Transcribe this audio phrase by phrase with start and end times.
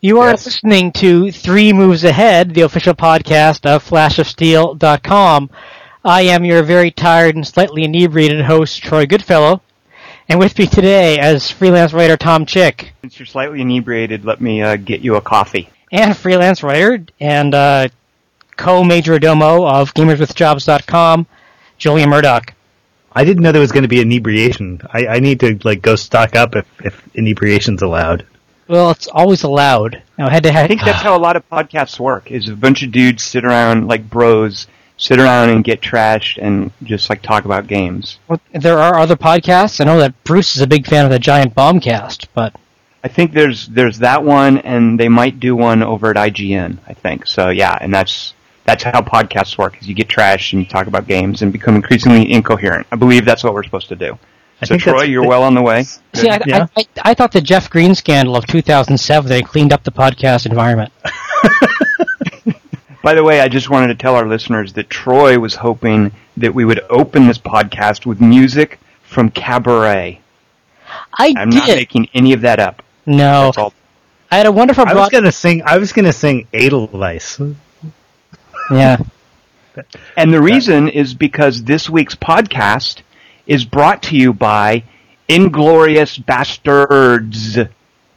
[0.00, 0.46] You are Yes.
[0.46, 5.50] listening to Three Moves Ahead, the official podcast of FlashOfSteel.com.
[6.04, 9.62] I am your very tired and slightly inebriated host, Troy Goodfellow.
[10.28, 14.62] And with me today, as freelance writer Tom Chick, Since you're slightly inebriated, let me
[14.62, 15.68] uh, get you a coffee.
[15.92, 17.88] and freelance writer and uh,
[18.56, 21.26] co-major domo of GamersWithJobs.com,
[21.78, 22.52] Julian Murdoch.
[23.12, 24.82] I didn't know there was going to be inebriation.
[24.92, 28.26] I, I need to like go stock up if, if inebriation's allowed.
[28.68, 30.02] Well, it's always allowed.
[30.18, 32.30] Now, head to I think that's how a lot of podcasts work.
[32.30, 36.72] Is a bunch of dudes sit around like bros, sit around and get trashed and
[36.82, 38.18] just like talk about games.
[38.28, 39.80] Well, there are other podcasts.
[39.80, 42.54] I know that Bruce is a big fan of the Giant Bombcast, but
[43.04, 46.78] I think there's there's that one, and they might do one over at IGN.
[46.88, 47.50] I think so.
[47.50, 49.80] Yeah, and that's that's how podcasts work.
[49.80, 52.86] Is you get trashed and you talk about games and become increasingly incoherent.
[52.90, 54.18] I believe that's what we're supposed to do.
[54.60, 55.82] I so think Troy, you're well on the way.
[56.14, 56.66] See, I, Yeah.
[56.76, 60.46] I, I, I thought the Jeff Green scandal of 2007, they cleaned up the podcast
[60.46, 60.92] environment.
[63.02, 66.54] By the way, I just wanted to tell our listeners that Troy was hoping that
[66.54, 70.20] we would open this podcast with music from Cabaret.
[71.16, 71.58] I I'm did.
[71.58, 72.82] not making any of that up.
[73.04, 73.74] no, That's all.
[74.30, 75.62] I had a wonderful I was gonna sing.
[75.64, 77.40] I was gonna sing Edelweiss.
[78.72, 78.96] Yeah.
[80.16, 83.02] And the reason is because this week's podcast
[83.46, 84.82] is brought to you by
[85.28, 87.68] Inglourious Basterds,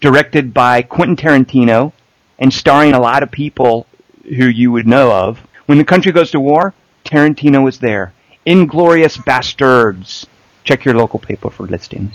[0.02, 1.91] directed by Quentin Tarantino
[2.38, 3.85] and starring a lot of people
[4.23, 5.39] who you would know of.
[5.66, 6.73] When the country goes to war,
[7.05, 8.13] Tarantino is there.
[8.45, 10.25] Inglourious Basterds.
[10.63, 12.13] Check your local paper for listings.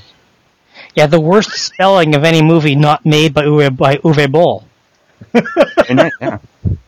[0.94, 4.64] Yeah, the worst spelling of any movie not made by Uwe, by Uwe Boll.
[5.88, 6.38] And, that- yeah.
[6.64, 6.78] And,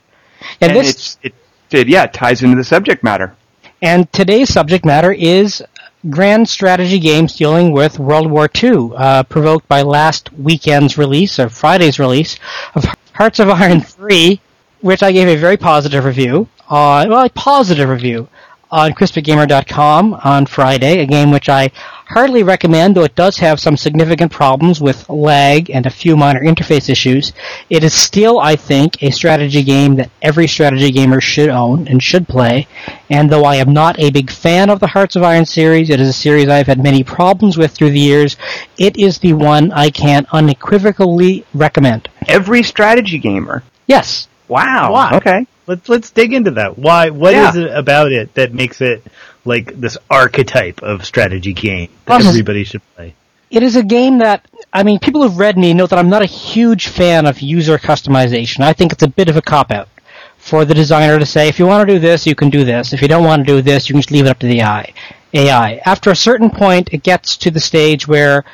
[0.61, 1.35] and this, it's, it,
[1.71, 3.35] it, yeah, it ties into the subject matter.
[3.83, 5.63] and today's subject matter is
[6.11, 11.49] grand strategy games dealing with World War II, uh, provoked by last weekend's release, or
[11.49, 12.39] Friday's release,
[12.75, 14.41] of Hearts of Iron 3,
[14.81, 18.29] which I gave a very positive review, on, well, a positive review
[18.71, 21.71] on CrispyGamer.com on Friday, a game which I
[22.09, 26.41] hardly recommend, though it does have some significant problems with lag and a few minor
[26.41, 27.33] interface issues.
[27.69, 32.03] It is still, I think, a strategy game that every strategy gamer should own and
[32.03, 32.67] should play.
[33.11, 36.01] And though I am not a big fan of the Hearts of Iron series, it
[36.01, 38.37] is a series I've had many problems with through the years.
[38.79, 42.09] It is the one I can unequivocally recommend.
[42.29, 43.63] Every strategy gamer.
[43.87, 44.29] Yes.
[44.49, 44.93] Wow.
[44.93, 45.11] Why?
[45.15, 45.47] Okay.
[45.67, 46.79] Let's let's dig into that.
[46.79, 47.11] Why?
[47.11, 47.63] What is Yeah.
[47.65, 49.03] it about it that makes it
[49.45, 52.29] like this archetype of strategy game that Awesome.
[52.29, 53.15] everybody should play?
[53.51, 56.23] It is a game that, I mean, people who've read me know that I'm not
[56.23, 58.61] a huge fan of user customization.
[58.61, 59.89] I think it's a bit of a cop out
[60.37, 62.93] for the designer to say, if you want to do this, you can do this.
[62.93, 64.61] If you don't want to do this, you can just leave it up to the
[64.61, 64.93] AI.
[65.33, 65.81] AI.
[65.85, 68.45] After a certain point, it gets to the stage where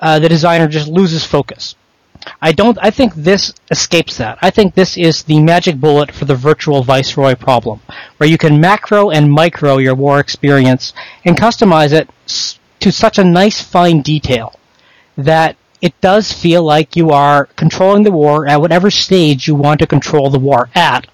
[0.00, 1.74] uh, the designer just loses focus.
[2.40, 2.78] I don't.
[2.80, 4.38] I think this escapes that.
[4.42, 7.80] I think this is the magic bullet for the virtual viceroy problem,
[8.16, 10.92] where you can macro and micro your war experience
[11.24, 12.08] and customize it
[12.80, 14.54] to such a nice fine detail
[15.16, 19.80] that it does feel like you are controlling the war at whatever stage you want
[19.80, 21.06] to control the war at,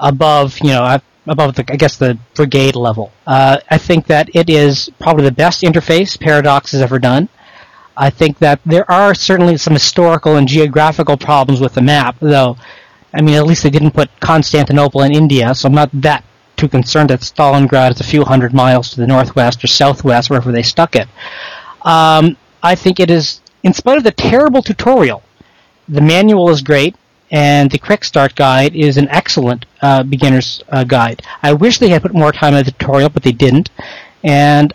[0.00, 3.12] above you know above the I guess the brigade level.
[3.26, 7.28] Uh, I think that it is probably the best interface Paradox has ever done.
[7.96, 12.56] I think that there are certainly some historical and geographical problems with the map, though.
[13.14, 16.24] I mean, at least they didn't put Constantinople in India, so I'm not that
[16.56, 20.52] too concerned that Stalingrad is a few hundred miles to the northwest or southwest, wherever
[20.52, 21.08] they stuck it.
[21.82, 25.22] Um, I think it is, in spite of the terrible tutorial,
[25.88, 26.96] the manual is great,
[27.30, 31.22] and the quick start guide is an excellent uh, beginner's uh, guide.
[31.42, 33.70] I wish they had put more time in the tutorial, but they didn't.
[34.22, 34.72] And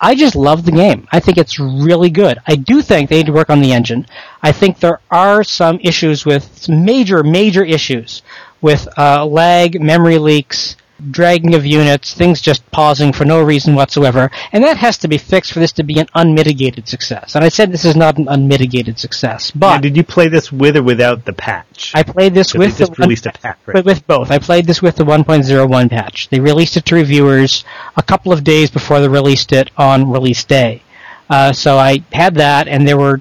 [0.00, 1.06] I just love the game.
[1.12, 2.38] I think it's really good.
[2.46, 4.06] I do think they need to work on the engine.
[4.42, 8.22] I think there are some issues with major, major issues
[8.62, 10.76] with uh, lag, memory leaks,
[11.10, 15.18] dragging of units, things just pausing for no reason whatsoever, and that has to be
[15.18, 17.34] fixed for this to be an unmitigated success.
[17.34, 20.52] And I said this is not an unmitigated success, Now, but did you play this
[20.52, 21.92] with or without the patch?
[21.94, 23.58] I played this with they just the released a patch.
[23.66, 23.84] Right?
[23.84, 24.30] with both.
[24.30, 26.28] I played this with the 1.01 patch.
[26.28, 27.64] They released it to reviewers
[27.96, 30.82] a couple of days before they released it on release day.
[31.28, 33.20] Uh, so I had that, and there were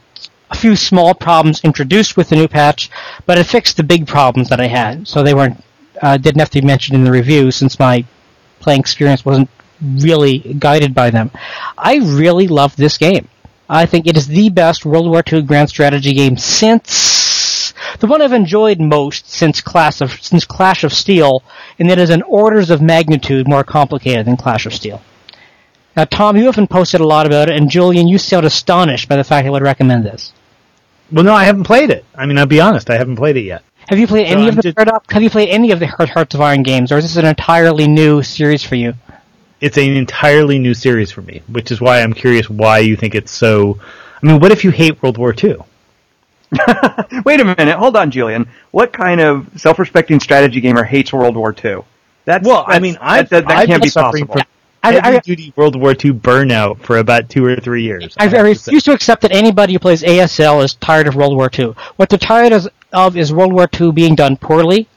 [0.50, 2.90] a few small problems introduced with the new patch,
[3.26, 5.08] but it fixed the big problems that I had.
[5.08, 5.64] So they weren't
[6.02, 8.06] uh, didn't have to be mentioned in the review since my
[8.60, 9.50] playing experience wasn't
[9.82, 11.32] really guided by them.
[11.78, 13.28] I really love this game.
[13.70, 18.22] I think it is the best World War II grand strategy game since the one
[18.22, 21.44] I've enjoyed most since Clash of since Clash of Steel,
[21.78, 25.02] and it is an orders of magnitude more complicated than Clash of Steel.
[25.96, 29.18] Now, Tom, you haven't posted a lot about it, and Julian, you sound astonished by
[29.18, 30.34] the fact I would recommend this.
[31.12, 32.06] Well, no, I haven't played it.
[32.16, 33.64] I mean, I'll be honest, I haven't played it yet.
[33.90, 35.12] Have you played So any I'm of the just- Paradox?
[35.14, 37.26] Have you played any of the Heart- Hearts of Iron games, or is this an
[37.26, 38.94] entirely new series for you?
[39.62, 43.16] It's an entirely new series for me, which is why I'm curious why you think
[43.16, 43.80] it's so.
[44.22, 45.56] I mean, what if you hate World War II?
[47.26, 48.48] Wait a minute, hold on, Julian.
[48.72, 51.80] What kind of self-respecting strategy gamer hates World War II?
[52.26, 54.44] That's Well, I mean, I've, that, that, that can't be suffering possible.
[54.44, 54.50] from
[54.84, 58.16] I- I- heavy duty World War II burnout for about two or three years.
[58.18, 61.16] I, I have to refuse to accept that anybody who plays ASL is tired of
[61.16, 61.74] World War II.
[61.98, 64.88] What they're tired is- of is World War II being done poorly,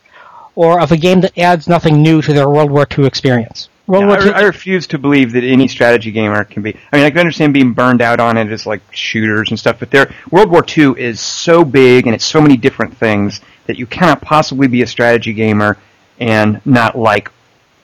[0.55, 3.69] or of a game that adds nothing new to their World War II experience.
[3.87, 4.33] World Yeah, War I, II.
[4.33, 6.77] I refuse to believe that any strategy gamer can be.
[6.93, 9.79] I mean, I can understand being burned out on it as like shooters and stuff,
[9.79, 13.79] but there, World War II is so big and it's so many different things that
[13.79, 15.79] you cannot possibly be a strategy gamer
[16.21, 17.31] and not like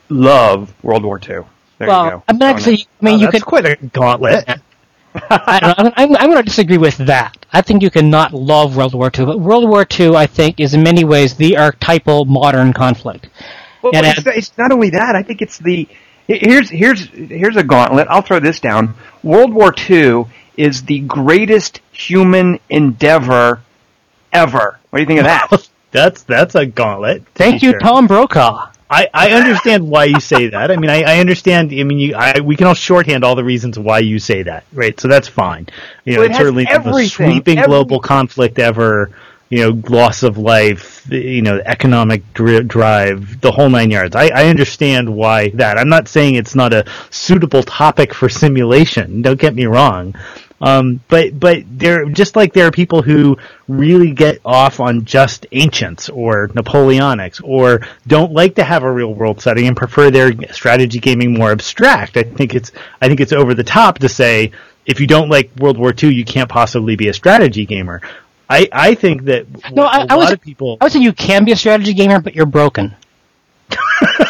[0.08, 1.26] love World War II.
[1.26, 1.42] There
[1.80, 2.22] you well, go.
[2.28, 3.44] I mean, actually, I mean, Oh, you that's could.
[3.44, 4.48] quite a gauntlet.
[4.48, 4.56] Uh,
[5.30, 7.46] I don't know, I'm, I'm going to disagree with that.
[7.52, 10.74] I think you cannot love World War II, but World War II, I think, is
[10.74, 13.28] in many ways the archetypal modern conflict.
[13.82, 15.14] Well, And it's, it's not only that.
[15.14, 15.88] I think it's the
[16.26, 18.06] here's here's here's a gauntlet.
[18.10, 18.94] I'll throw this down.
[19.22, 20.26] World War II
[20.56, 23.62] is the greatest human endeavor
[24.32, 24.78] ever.
[24.90, 25.68] What do you think of that?
[25.90, 27.24] that's that's a gauntlet.
[27.34, 27.80] Thank you, sure.
[27.80, 28.72] Tom Brokaw.
[28.90, 30.70] I, I understand why you say that.
[30.70, 31.72] I mean, I, I understand.
[31.72, 34.64] I mean, you, I, we can all shorthand all the reasons why you say that,
[34.72, 34.98] right?
[34.98, 35.66] So that's fine.
[36.04, 39.10] You know, Well, it it's certainly the most sweeping Every- global conflict ever.
[39.50, 41.10] You know, loss of life.
[41.10, 44.14] You know, economic dri- drive, the whole nine yards.
[44.14, 45.78] I, I understand why that.
[45.78, 49.22] I'm not saying it's not a suitable topic for simulation.
[49.22, 50.14] Don't get me wrong.
[50.60, 53.36] Um, but but there just like there are people who
[53.68, 59.14] really get off on just ancients or Napoleonics or don't like to have a real
[59.14, 62.16] world setting and prefer their strategy gaming more abstract.
[62.16, 64.50] I think it's I think it's over the top to say
[64.84, 68.00] if you don't like World War II, you can't possibly be a strategy gamer.
[68.50, 70.32] I, I think that No, a I, was.
[70.32, 72.96] of people I would say you can be a strategy gamer, but you're broken.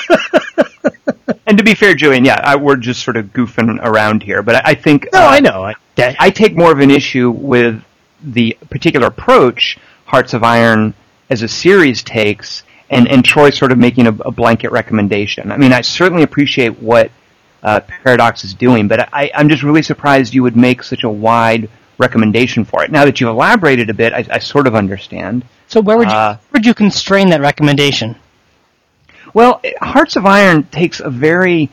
[1.48, 4.56] And to be fair, Julian, yeah, I, we're just sort of goofing around here, but
[4.56, 7.30] I, I think no uh, I know I, that, I take more of an issue
[7.30, 7.82] with
[8.22, 10.92] the particular approach Hearts of Iron
[11.30, 15.50] as a series takes, and, and Troy sort of making a, a blanket recommendation.
[15.50, 17.10] I mean, I certainly appreciate what
[17.62, 21.08] uh, Paradox is doing, but I, I'm just really surprised you would make such a
[21.08, 22.90] wide recommendation for it.
[22.90, 25.44] Now that you've elaborated a bit, I, I sort of understand.
[25.66, 28.16] So where would you, Uh, where would you constrain that recommendation?
[29.38, 31.70] Well, Hearts of Iron takes a very.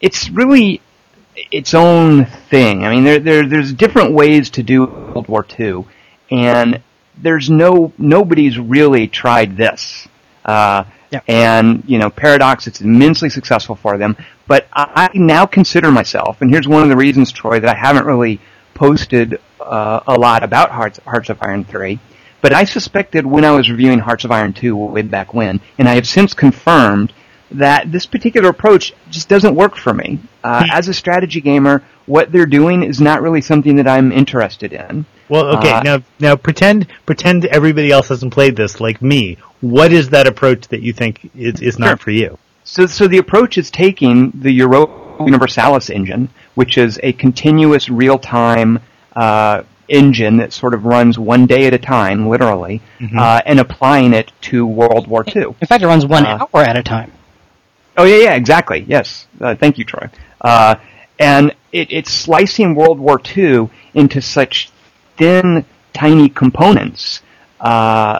[0.00, 0.80] It's really
[1.36, 2.82] its own thing.
[2.82, 5.84] I mean, there, there there's different ways to do World War II,
[6.30, 6.80] and
[7.18, 10.08] there's no nobody's really tried this.
[10.46, 11.20] Uh, Yeah.
[11.28, 14.16] And you know, Paradox, it's immensely successful for them.
[14.46, 17.78] But I, I now consider myself, and here's one of the reasons, Troy, that I
[17.78, 18.40] haven't really
[18.72, 22.00] posted uh, a lot about Hearts Hearts of Iron three.
[22.44, 25.88] But I suspected when I was reviewing Hearts of Iron 2 way back when, and
[25.88, 27.10] I have since confirmed
[27.50, 30.18] that this particular approach just doesn't work for me.
[30.42, 34.74] Uh, as a strategy gamer, what they're doing is not really something that I'm interested
[34.74, 35.06] in.
[35.30, 35.70] Well, okay.
[35.70, 39.38] Uh, now, now pretend pretend everybody else hasn't played this like me.
[39.62, 41.96] What is that approach that you think is is not Sure.
[41.96, 42.38] for you?
[42.64, 48.80] So, so the approach is taking the Europa Universalis engine, which is a continuous real-time
[49.16, 52.80] uh, engine that sort of runs one day at a time, literally,
[53.18, 55.42] uh, and applying it to World War II.
[55.60, 57.12] In fact, it runs one Uh, hour at a time.
[57.96, 58.84] Oh yeah, yeah, exactly.
[58.88, 60.08] Yes, uh, thank you, Troy.
[60.40, 60.74] Uh,
[61.18, 64.70] and it, it's slicing World War II into such
[65.16, 67.22] thin, tiny components.
[67.60, 68.18] Uh,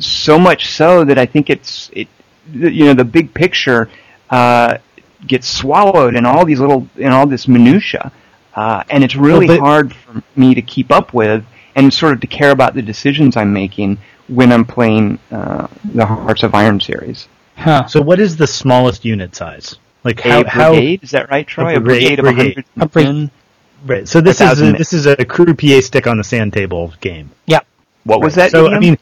[0.00, 2.08] so much so that I think it's it.
[2.52, 3.88] the- You know, the big picture
[4.30, 4.78] uh,
[5.26, 8.10] gets swallowed in all these little in all this minutia,
[8.60, 11.44] uh, and it's really Well, but- hard for me to keep up with
[11.76, 16.04] and sort of to care about the decisions I'm making when I'm playing uh, the
[16.06, 17.28] Hearts of Iron series.
[17.56, 17.86] Huh.
[17.86, 19.76] So, what is the smallest unit size?
[20.04, 21.76] Like a how how brigade, is that right, Troy?
[21.76, 23.30] A brigade- brigade, of 110?
[23.86, 24.06] right?
[24.08, 26.92] So this A is a, mi- this is a croupier stick on the sand table
[27.00, 27.30] game.
[27.46, 27.60] Yeah.
[28.04, 28.50] What was Right.
[28.50, 28.58] that?
[28.58, 28.96] So I mean,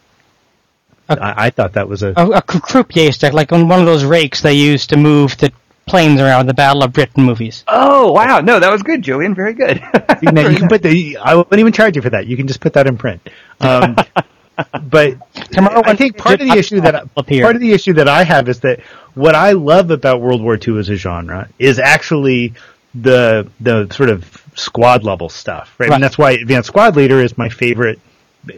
[1.08, 1.20] Okay.
[1.20, 3.86] I, I thought that was a A, a cr- croupier stick, like on one of
[3.86, 5.52] those rakes they use to move the
[5.87, 7.64] planes around the Battle of Britain movies.
[7.69, 9.35] oh wow, no, that was good, Julian.
[9.35, 9.83] Very good.
[10.23, 12.26] you, know, you can put the I wouldn't even charge you for that.
[12.26, 13.21] You can just put that in print.
[13.61, 13.97] Um,
[14.83, 15.16] but
[15.52, 18.25] Tomorrow I think part of the issue that up part of the issue that I
[18.25, 18.81] have is that
[19.14, 22.55] what I love about World War II as a genre is actually
[22.95, 25.88] the the sort of squad level stuff, right?
[25.88, 25.95] Right.
[25.95, 28.00] And that's why Advanced Squad Leader is my favorite,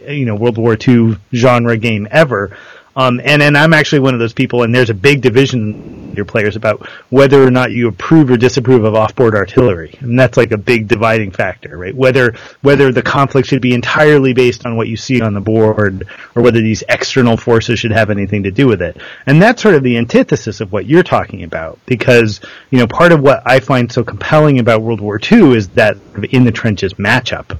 [0.07, 2.57] you know, World War II genre game ever.
[2.99, 6.25] Um, and and I'm actually one of those people, and there's a big division your
[6.25, 10.51] players about whether or not you approve or disapprove of off-board artillery, and that's like
[10.51, 11.95] a big dividing factor, right?
[11.95, 16.09] Whether whether the conflict should be entirely based on what you see on the board,
[16.35, 19.75] or whether these external forces should have anything to do with it, and that's sort
[19.75, 23.61] of the antithesis of what you're talking about, because you know part of what I
[23.61, 25.95] find so compelling about World War II is that
[26.31, 27.57] in the trenches matchup.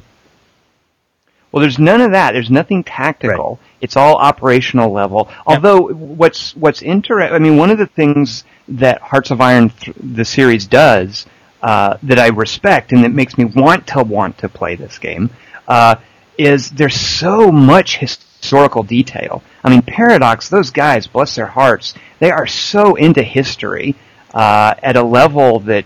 [1.54, 2.34] Well, there's none of that.
[2.34, 3.58] There's nothing tactical.
[3.62, 3.69] Right.
[3.82, 5.30] It's all operational level.
[5.46, 9.96] Although what's what's interesting, I mean, one of the things that Hearts of Iron, th-
[10.02, 11.26] the series, does
[11.62, 15.30] uh, that I respect and that makes me want to want to play this game
[15.68, 15.96] uh,
[16.38, 19.44] is there's so much historical detail.
[19.64, 23.96] I mean, Paradox, those guys, bless their hearts, they are so into history
[24.34, 25.86] uh, at a level that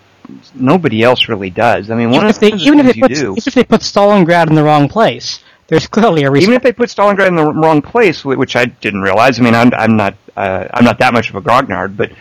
[0.53, 1.89] nobody else really does.
[1.89, 3.63] I mean, one even of the they, even if they put do, even if they
[3.63, 5.43] put Stalingrad in the wrong place,
[5.74, 6.51] there's clearly a reason.
[6.51, 9.39] Even if they put Stalingrad in the wrong place, which I didn't realize.
[9.39, 12.12] I mean, I'm, I'm not uh, I'm not that much of a grognard, but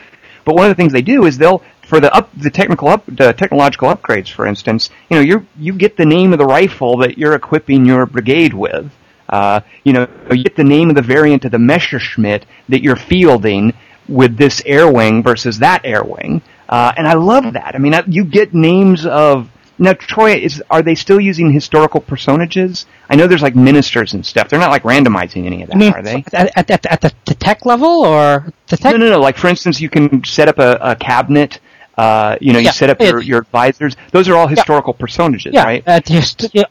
[0.45, 3.05] but one of the things they do is they'll for the up the technical up
[3.07, 6.97] the technological upgrades, for instance, you know, you you get the name of the rifle
[6.99, 8.91] that you're equipping your brigade with.
[9.29, 12.97] Uh, you know, you get the name of the variant of the Messerschmitt that you're
[12.97, 13.75] fielding
[14.09, 16.43] with this air wing versus that air wing.
[16.69, 17.75] Uh, and I love that.
[17.75, 19.51] I mean, I, you get names of
[19.83, 22.87] now, Troy, is are they still using historical personages?
[23.11, 24.49] I know there's like ministers and stuff.
[24.49, 26.25] They're not like randomizing any of that, I mean, are they?
[26.33, 28.93] At, at, at, at the, the, tech level, or the tech?
[28.93, 29.21] No, no, no.
[29.21, 31.59] Like for instance, you can set up a, a cabinet
[31.99, 33.97] uh, you know, you yeah, set up your, your advisors.
[34.13, 35.01] Those are all historical yeah.
[35.01, 35.65] personages, yeah.
[35.65, 35.85] right?
[35.87, 36.01] Uh,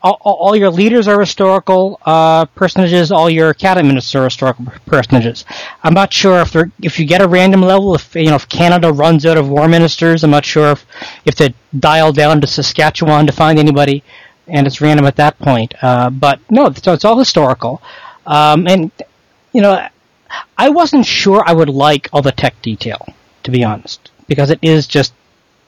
[0.02, 3.12] all, all, your leaders are historical uh, personages.
[3.12, 5.46] All your cabinet ministers are historical personages.
[5.84, 7.94] I'm not sure if they're if you get a random level.
[7.94, 10.86] If you know if Canada runs out of war ministers, I'm not sure if
[11.26, 14.04] if they dial down to Saskatchewan to find anybody,
[14.48, 15.76] and it's random at that point.
[15.84, 17.80] Uh, but no, so it's all historical,
[18.26, 18.92] um, and
[19.54, 19.88] you know,
[20.58, 23.06] I wasn't sure I would like all the tech detail,
[23.44, 25.12] to be honest because it is just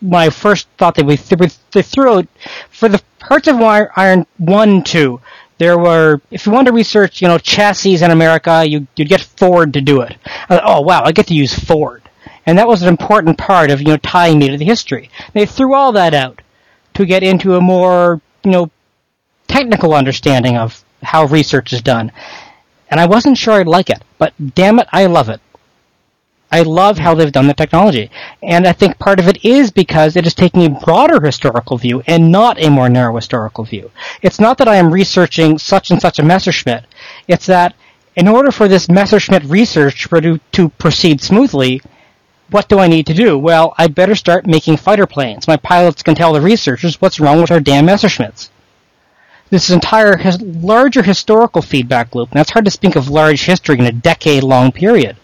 [0.02, 2.28] my first thought that we, th- they threw out
[2.70, 5.20] for the Hearts of Iron one two.
[5.58, 9.20] There were, if you wanted to research, you know, chassis in America, you, you'd get
[9.20, 10.16] Ford to do it.
[10.48, 12.04] Thought, oh wow, I get to use Ford,
[12.46, 15.10] and that was an important part of you know tying me to the history.
[15.34, 16.42] They threw all that out
[16.94, 18.72] to get into a more you know
[19.48, 22.14] technical understanding of how research is done,
[22.90, 25.42] and I wasn't sure I'd like it, but damn it, I love it.
[26.54, 28.12] I love how they've done the technology.
[28.44, 32.04] And I think part of it is because it is taking a broader historical view
[32.06, 33.90] and not a more narrow historical view.
[34.22, 36.86] It's not that I am researching such and such a Messerschmitt.
[37.28, 37.74] It's that
[38.16, 41.82] in order for this Messerschmitt research to, proceed smoothly,
[42.52, 43.36] what do I need to do?
[43.36, 45.48] Well, I'd better start making fighter planes.
[45.48, 48.52] My pilots can tell the researchers what's wrong with our damn Messerschmitts.
[49.50, 53.86] This entire larger historical feedback loop, and that's hard to speak of large history in
[53.88, 55.18] a decade-long period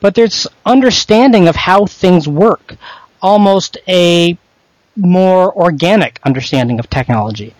[0.00, 2.76] but there's understanding of how things work,
[3.20, 4.36] almost a
[4.96, 7.54] more organic understanding of technology.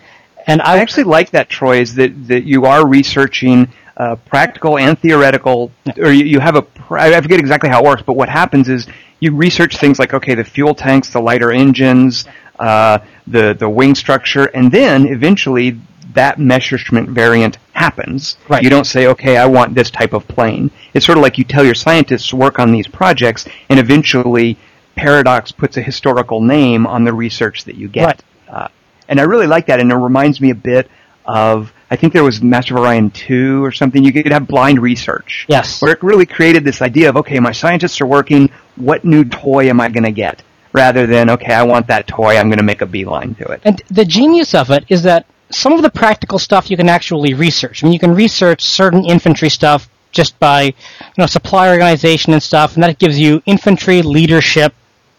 [0.47, 4.77] And I, I actually like that, Troy, is that, that you are researching uh, practical
[4.77, 8.29] and theoretical, or you, you have a, I forget exactly how it works, but what
[8.29, 8.87] happens is
[9.19, 12.25] you research things like, okay, the fuel tanks, the lighter engines,
[12.57, 15.79] uh, the, the wing structure, and then eventually
[16.13, 18.37] that Messerschmitt variant happens.
[18.47, 18.61] Right.
[18.61, 20.69] You don't say, okay, I want this type of plane.
[20.93, 24.57] It's sort of like you tell your scientists to work on these projects, and eventually
[24.95, 28.05] Paradox puts a historical name on the research that you get.
[28.05, 28.23] Right.
[28.49, 28.67] Uh,
[29.07, 30.89] and I really like that, and it reminds me a bit
[31.25, 34.03] of I think there was Master of Orion 2 or something.
[34.03, 35.45] You could have blind research.
[35.49, 35.81] Yes.
[35.81, 39.69] Where it really created this idea of, okay, my scientists are working, what new toy
[39.69, 40.43] am I going to get?
[40.71, 43.61] Rather than, okay, I want that toy, I'm going to make a beeline to it.
[43.63, 47.33] And the genius of it is that some of the practical stuff you can actually
[47.33, 47.83] research.
[47.83, 50.73] I mean, you can research certain infantry stuff just by, you
[51.17, 54.73] know, supply organization and stuff, and that gives you infantry leadership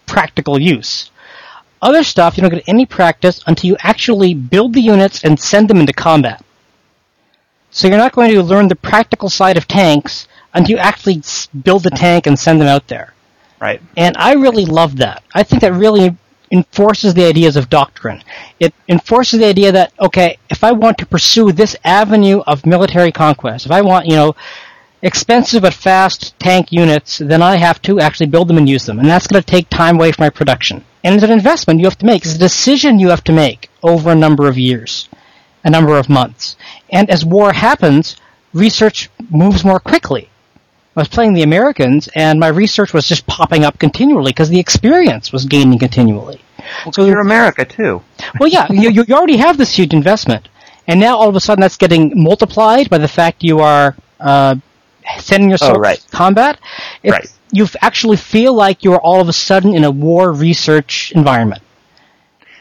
[0.06, 1.10] practical use.
[1.82, 5.68] Other stuff you don't get any practice until you actually build the units and send
[5.68, 6.44] them into combat.
[7.70, 11.22] So you're not going to learn the practical side of tanks until you actually
[11.62, 13.14] build the tank and send them out there.
[13.60, 13.80] Right.
[13.96, 15.22] And I really love that.
[15.34, 16.16] I think that really
[16.50, 18.22] enforces the ideas of doctrine.
[18.58, 23.12] It enforces the idea that, okay, if I want to pursue this avenue of military
[23.12, 24.34] conquest, if I want, you know,
[25.02, 28.98] expensive but fast tank units, then I have to actually build them and use them.
[28.98, 30.84] And that's going to take time away from my production.
[31.04, 32.24] And it's an investment you have to make.
[32.24, 35.08] It's a decision you have to make over a number of years,
[35.64, 36.56] a number of months.
[36.90, 38.16] And as war happens,
[38.52, 40.28] research moves more quickly.
[40.96, 44.58] I was playing the Americans, and my research was just popping up continually because the
[44.58, 46.40] experience was gaining continually.
[46.84, 48.02] Well, so you're America too.
[48.40, 50.48] well, yeah, you, you already have this huge investment,
[50.88, 54.56] and now all of a sudden that's getting multiplied by the fact you are uh,
[55.18, 56.04] sending yourself oh, right.
[56.10, 56.58] combat.
[57.04, 57.28] It's, right.
[57.52, 61.62] you actually feel like you're all of a sudden in a war research environment.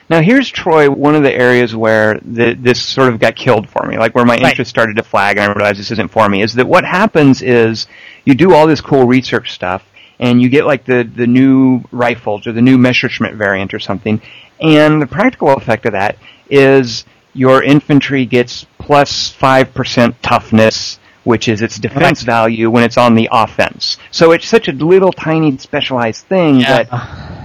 [0.09, 3.85] Now here's Troy, one of the areas where the, this sort of got killed for
[3.85, 4.49] me, like where my Right.
[4.49, 7.41] interest started to flag and I realized this isn't for me, is that what happens
[7.43, 7.85] is
[8.25, 9.83] you do all this cool research stuff
[10.19, 14.19] and you get like the, the new rifles or the new Messerschmitt variant or something,
[14.59, 16.17] and the practical effect of that
[16.49, 22.25] is your infantry gets plus 5% toughness, which is its defense Right.
[22.25, 23.97] value when it's on the offense.
[24.09, 26.83] So it's such a little tiny specialized thing Yeah.
[26.83, 26.93] that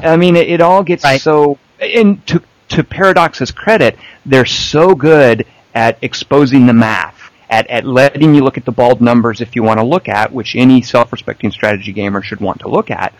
[0.02, 1.20] I mean, it, it all gets Right.
[1.20, 1.58] so.
[1.78, 8.34] And to to Paradox's credit, they're so good at exposing the math, at at letting
[8.34, 11.50] you look at the bald numbers if you want to look at, which any self-respecting
[11.50, 13.14] strategy gamer should want to look at.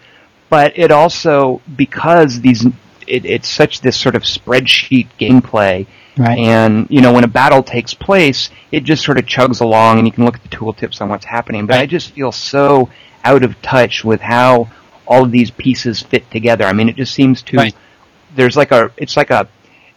[0.51, 2.65] But it also because these
[3.07, 5.87] it, it's such this sort of spreadsheet gameplay.
[6.17, 6.39] Right.
[6.39, 10.07] And you know when a battle takes place, it just sort of chugs along, and
[10.07, 11.67] you can look at the tooltips on what's happening.
[11.67, 12.89] But I just feel so
[13.25, 14.71] out of touch with how
[15.07, 16.65] all of these pieces fit together.
[16.65, 17.75] I mean, it just seems to Right.
[18.35, 19.49] There's like a it's like a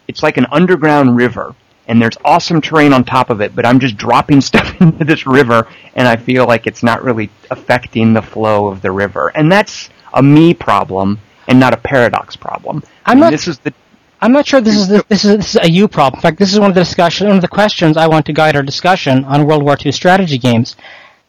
[0.08, 1.56] it's like an underground river
[1.88, 5.26] and there's awesome terrain on top of it, but I'm just dropping stuff into this
[5.26, 9.32] river and I feel like it's not really affecting the flow of the river.
[9.36, 12.84] And that's a me problem and not a paradox problem.
[13.06, 13.74] I'm I mean, not- this is the
[14.20, 16.18] I'm not sure this is the, this is this is a you problem.
[16.18, 18.34] In fact, this is one of the discussion, one of the questions I want to
[18.34, 20.76] guide our discussion on World War II strategy games.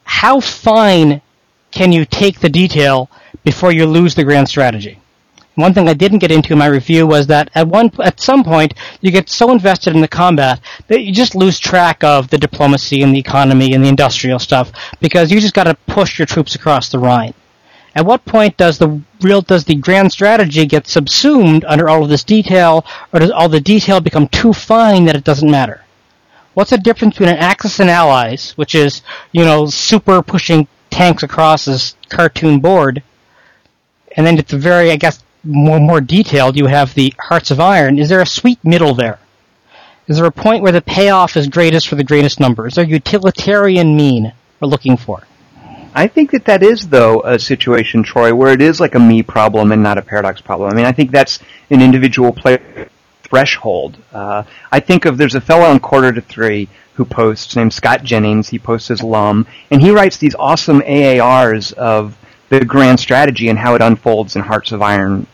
[0.05, 1.21] How fine
[1.71, 3.11] can you take the detail
[3.45, 4.99] before you lose the grand strategy?
[5.59, 8.45] One thing I didn't get into in my review was that at one at some
[8.45, 12.39] point you get so invested in the combat that you just lose track of the
[12.39, 16.27] diplomacy and the economy and the industrial stuff because you just got to push your
[16.27, 17.35] troops across the Rhine.
[17.97, 22.09] At what point does the real does the grand strategy get subsumed under all of
[22.09, 25.83] this detail, or does all the detail become too fine that it doesn't matter?
[26.55, 31.25] What's the difference between an Axis and Allies, which is you know super pushing tanks
[31.25, 33.03] across this cartoon board,
[34.17, 37.61] and then at the very I guess more more detailed you have the Hearts of
[37.61, 37.99] Iron.
[37.99, 39.19] Is there a sweet middle there?
[40.07, 42.67] Is there a point where the payoff is greatest for the greatest number?
[42.67, 45.23] Is there utilitarian mean we're looking for?
[45.95, 49.23] I think that that is, though, a situation, Troy, where it is like a me
[49.23, 50.71] problem and not a paradox problem.
[50.71, 52.89] I mean, I think that's an individual player
[53.23, 53.97] threshold.
[54.13, 58.03] Uh, I think of there's a fellow on Quarter to Three who posts named Scott
[58.03, 58.49] Jennings.
[58.49, 62.17] He posts as Lum, and he writes these awesome AARs of
[62.49, 65.27] the grand strategy and how it unfolds in Hearts of Iron.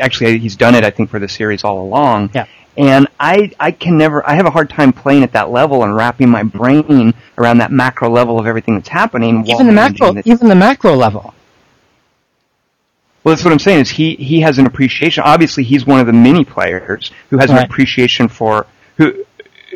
[0.00, 2.30] Actually, he's done it, I think, for the series all along.
[2.34, 2.46] Yeah.
[2.76, 5.94] And I, I can never, I have a hard time playing at that level and
[5.94, 9.42] wrapping my brain around that macro level of everything that's happening.
[9.42, 11.34] while Even the macro, even the macro level.
[13.22, 15.22] well, that's what I'm saying is he, he has an appreciation.
[15.26, 19.24] Obviously, he's one of the many players who has an appreciation for who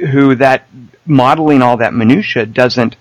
[0.01, 0.67] who that
[1.07, 2.97] modeling all that minutia doesn't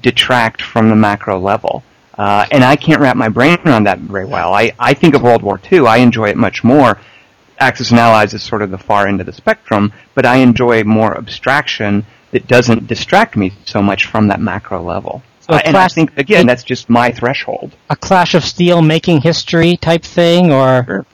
[0.00, 1.82] detract from the macro level.
[2.20, 4.52] Uh, and I can't wrap my brain around that very well.
[4.52, 5.86] I, I think of World War II.
[5.86, 7.00] I enjoy it much more.
[7.58, 10.84] Axis and Allies is sort of the far end of the spectrum, but I enjoy
[10.84, 15.22] more abstraction that doesn't distract me so much from that macro level.
[15.40, 17.74] So Uh, and I think, again, that's just my threshold.
[17.88, 21.06] A Clash of Steel making history type thing, or Sure.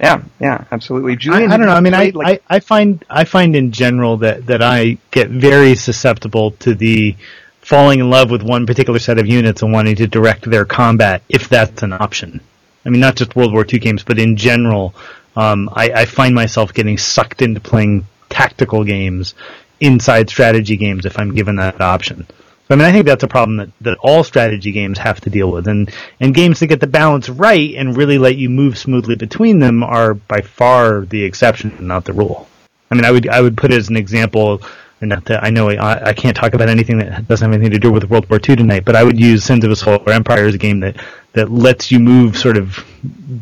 [0.00, 1.12] Yeah, yeah, absolutely.
[1.12, 1.74] I, Julian, I don't know.
[1.74, 5.30] I mean, I, like, I, I find I find in general that, that I get
[5.30, 7.14] very susceptible to the
[7.64, 11.22] falling in love with one particular set of units and wanting to direct their combat
[11.28, 12.40] if that's an option.
[12.84, 14.94] I mean, not just World War II games, but in general,
[15.36, 19.34] um, I, I find myself getting sucked into playing tactical games
[19.80, 22.26] inside strategy games if I'm given that option.
[22.68, 25.30] So, I mean, I think that's a problem that, that all strategy games have to
[25.30, 28.78] deal with, and and games that get the balance right and really let you move
[28.78, 32.48] smoothly between them are by far the exception, not the rule.
[32.90, 34.62] I mean, I would I would put as an example,
[35.00, 37.78] not that I know I, I can't talk about anything that doesn't have anything to
[37.78, 40.46] do with World War II tonight, but I would use Sins of a Solar Empire
[40.46, 40.96] as a game that
[41.32, 42.84] that lets you move sort of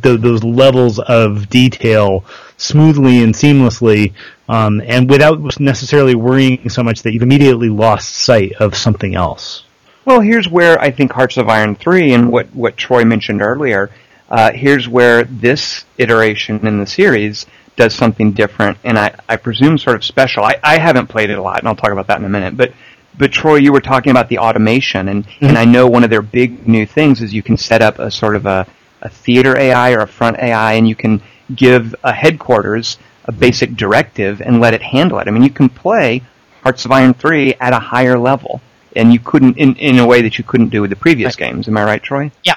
[0.03, 2.25] th- those levels of detail
[2.57, 4.13] smoothly and seamlessly,
[4.49, 9.65] um, and without necessarily worrying so much that you've immediately lost sight of something else.
[10.05, 13.91] Well, here's where I think Hearts of Iron 3 and what, what Troy mentioned earlier,
[14.31, 17.47] uh, here's where this iteration in the series
[17.83, 20.45] does something different and I, I presume sort of special.
[20.45, 22.57] I, I haven't played it a lot and I'll talk about that in a minute,
[22.57, 22.73] but
[23.19, 25.47] but Troy, you were talking about the automation and, mm-hmm.
[25.47, 28.11] and I know one of their big new things is you can set up a
[28.11, 28.67] sort of a,
[29.03, 31.21] a theater AI or a front AI and you can
[31.55, 35.27] give a headquarters a basic directive and let it handle it.
[35.27, 36.23] I mean, you can play
[36.63, 38.61] Hearts of Iron 3 at a higher level
[38.95, 41.67] and you couldn't in, in a way that you couldn't do with the previous games.
[41.67, 42.31] Am I right, Troy?
[42.45, 42.55] yeah.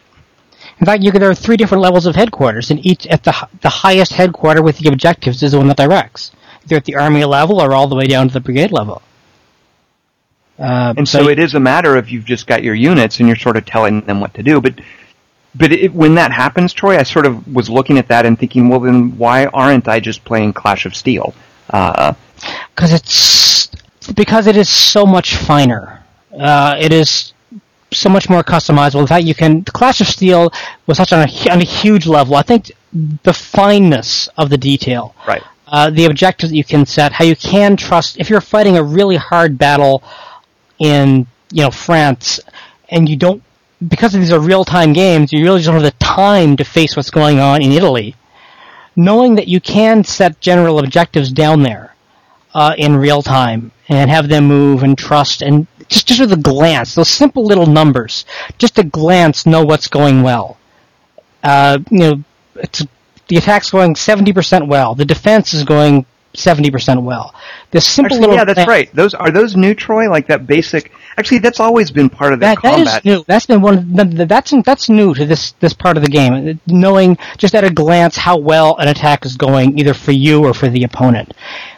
[0.80, 3.48] In fact, you could, there are three different levels of headquarters, and each at the
[3.62, 6.32] the highest headquarter with the objectives is the one that directs,
[6.66, 9.02] either at the army level or all the way down to the brigade level.
[10.60, 13.38] Uh, And so it is a matter of you've just got your units and you're
[13.38, 14.62] sort of telling them what to do.
[14.62, 14.80] But
[15.58, 18.68] but it, when that happens, Troy, I sort of was looking at that and thinking,
[18.68, 21.34] well, then why aren't I just playing Clash of Steel?
[21.68, 23.68] Because uh, it's
[24.14, 26.04] because it is so much finer.
[26.38, 27.34] Uh, it is
[27.98, 29.02] so much more customizable.
[29.02, 30.52] In fact, you can the Clash of Steel
[30.88, 32.36] was such on a, on a huge level.
[32.36, 32.72] I think
[33.24, 35.44] the fineness of the detail, right?
[35.68, 38.84] Uh, the objectives that you can set, how you can trust if you're fighting a
[38.84, 40.04] really hard battle
[40.80, 42.40] in you know France,
[42.90, 43.42] and you don't
[43.88, 47.12] because these are real time games, you really don't have the time to face what's
[47.12, 48.16] going on in Italy.
[48.96, 51.95] Knowing that you can set general objectives down there
[52.56, 56.38] uh, in real time and have them move and trust and just just with a
[56.38, 58.26] glance, those simple little numbers,
[58.58, 60.58] just a glance, know what's going well.
[61.44, 62.24] Uh, you know,
[63.28, 64.96] the attack's going 70% well.
[64.96, 67.34] The defense is going 70% well.
[67.72, 68.94] This simple actually, little yeah, that's right.
[68.94, 70.92] Those are those new Troy, like that basic.
[71.18, 72.86] Actually, that's always been part of the that, combat.
[72.86, 73.24] That is new.
[73.28, 73.78] That's been one.
[74.00, 76.60] Of, that's that's new to this this part of the game.
[76.68, 80.54] Knowing just at a glance how well an attack is going, either for you or
[80.54, 81.34] for the opponent.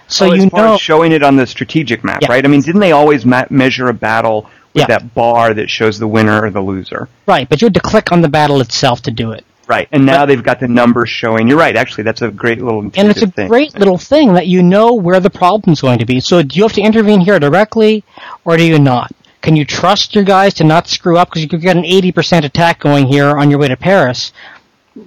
[0.08, 2.30] So oh, you know, showing it on the strategic map, yeah.
[2.30, 2.43] right?
[2.43, 4.43] I mean, didn't they always ma- measure a battle
[4.74, 4.88] with yeah.
[4.88, 7.10] that bar that shows the winner or the loser?
[7.28, 9.43] Right, but you had to click on the battle itself to do it.
[9.68, 11.48] Right, and now but, they've got the numbers showing.
[11.48, 11.76] You're right.
[11.76, 13.50] Actually, that's a great little and it's a thing.
[13.50, 16.22] great little thing that you know where the problem's going to be.
[16.22, 18.06] So, do you have to intervene here directly,
[18.46, 19.12] or do you not?
[19.42, 22.44] Can you trust your guys to not screw up because you could get an 80%
[22.44, 24.32] attack going here on your way to Paris?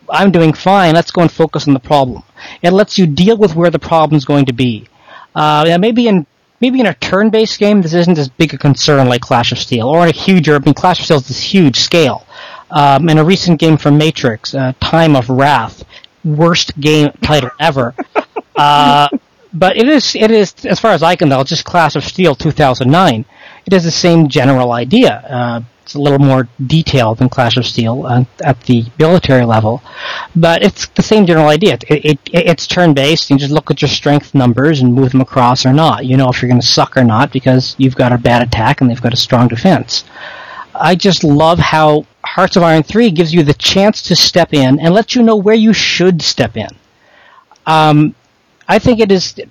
[0.08, 0.94] I'm doing fine.
[0.94, 2.22] Let's go and focus on the problem.
[2.62, 4.88] It lets you deal with where the problem's going to be.
[5.34, 6.26] Uh, maybe in
[6.60, 9.88] maybe in a turn-based game, this isn't as big a concern like Clash of Steel,
[9.88, 12.26] or in a huge, I mean, Clash of Steel is this huge scale.
[12.70, 15.84] Um, in a recent game from Matrix, uh, Time of Wrath,
[16.24, 17.94] worst game title ever.
[18.56, 19.08] Uh,
[19.54, 22.34] but it is, it is, as far as I can tell, just Clash of Steel
[22.34, 23.24] 2009.
[23.64, 25.14] It is the same general idea.
[25.14, 29.82] Uh, it's a little more detailed than Clash of Steel uh, at the military level,
[30.36, 31.74] but it's the same general idea.
[31.74, 33.30] It, it, it, it's turn-based.
[33.30, 36.06] You just look at your strength numbers and move them across or not.
[36.06, 38.80] You know if you're going to suck or not because you've got a bad attack
[38.80, 40.04] and they've got a strong defense.
[40.74, 44.78] I just love how Hearts of Iron 3 gives you the chance to step in
[44.78, 46.68] and let you know where you should step in.
[47.66, 48.14] Um,
[48.68, 49.36] I think it is.
[49.36, 49.48] A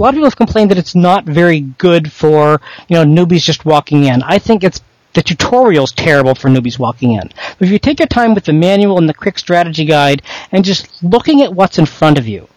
[0.00, 3.64] lot of people have complained that it's not very good for you know newbies just
[3.64, 4.20] walking in.
[4.24, 4.80] I think it's
[5.12, 7.30] the tutorial's terrible for newbies walking in.
[7.58, 10.64] But if you take your time with the manual and the quick strategy guide and
[10.64, 12.48] just looking at what's in front of you,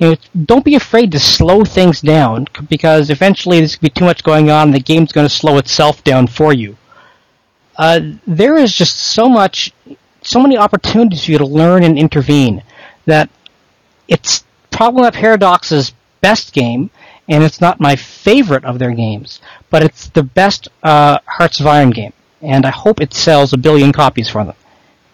[0.00, 4.00] you know, don't be afraid to slow things down because eventually there's going to be
[4.00, 6.76] too much going on and the game's going to slow itself down for you.
[7.78, 9.72] Uh, there is just so much,
[10.22, 12.62] so many opportunities for you to learn and intervene
[13.06, 13.30] that
[14.08, 16.90] it's probably not Paradox's best game,
[17.28, 21.66] and it's not my favorite of their games, but it's the best uh, Hearts of
[21.66, 22.12] Iron game,
[22.42, 24.56] and I hope it sells a billion copies for them.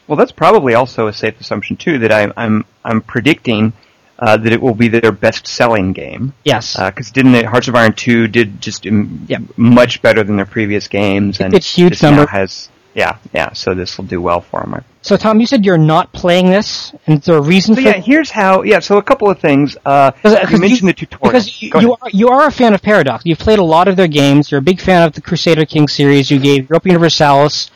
[0.06, 1.98] Well, that's probably also a safe assumption too.
[1.98, 3.72] That I'm I'm I'm predicting
[4.18, 6.32] uh, that it will be their best-selling game.
[6.44, 9.42] Yes, because uh, didn't Hearts of Iron two did just um, yep.
[9.56, 12.26] much better than their previous games, and it's huge number.
[12.26, 13.52] has yeah yeah.
[13.52, 14.84] So this will do well for them.
[15.02, 17.88] So Tom, you said you're not playing this, and is there a reason so, for?
[17.88, 18.62] Yeah, here's how.
[18.62, 19.76] Yeah, so a couple of things.
[19.84, 22.72] Uh, Cause, you mentioned you, the tutorial because you, you are you are a fan
[22.72, 23.24] of Paradox.
[23.26, 24.50] You've played a lot of their games.
[24.50, 26.30] You're a big fan of the Crusader King series.
[26.30, 27.70] You gave Europa Universalis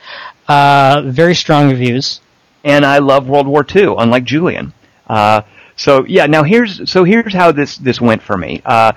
[0.49, 2.21] uh, very strong reviews.
[2.65, 4.73] And I love World War II, unlike Julian.
[5.07, 5.43] Uh,
[5.79, 8.61] so yeah, now here's so here's how this this went for me.
[8.65, 8.93] Uh,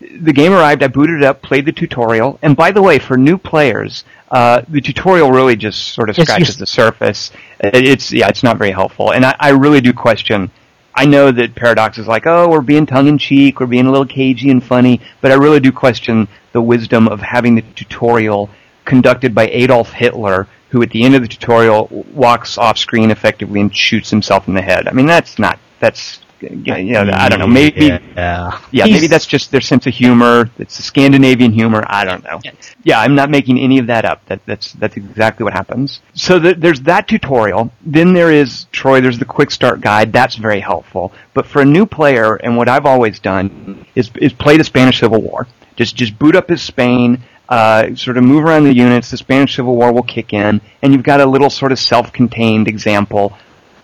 [0.00, 3.16] the game arrived, I booted it up, played the tutorial, and by the way, for
[3.16, 7.30] new players, uh, the tutorial really just sort of scratches the surface.
[7.60, 10.50] It's yeah, it's not very helpful, and I, I really do question.
[10.94, 13.90] I know that Paradox is like, oh, we're being tongue in cheek, we're being a
[13.90, 18.50] little cagey and funny, but I really do question the wisdom of having the tutorial
[18.84, 23.60] conducted by Adolf Hitler, who at the end of the tutorial walks off screen effectively
[23.60, 24.88] and shoots himself in the head.
[24.88, 27.46] I mean, that's not that's you know, I don't know.
[27.46, 30.50] Maybe, yeah, yeah maybe that's just their sense of humor.
[30.58, 31.82] It's Scandinavian humor.
[31.86, 32.40] I don't know.
[32.84, 34.24] Yeah, I'm not making any of that up.
[34.26, 36.00] That, that's that's exactly what happens.
[36.14, 37.72] So the, there's that tutorial.
[37.84, 39.00] Then there is Troy.
[39.00, 40.12] There's the quick start guide.
[40.12, 41.12] That's very helpful.
[41.32, 45.00] But for a new player, and what I've always done is is play the Spanish
[45.00, 45.46] Civil War.
[45.76, 47.22] Just just boot up his Spain.
[47.48, 49.10] Uh, sort of move around the units.
[49.10, 52.66] The Spanish Civil War will kick in, and you've got a little sort of self-contained
[52.66, 53.38] example.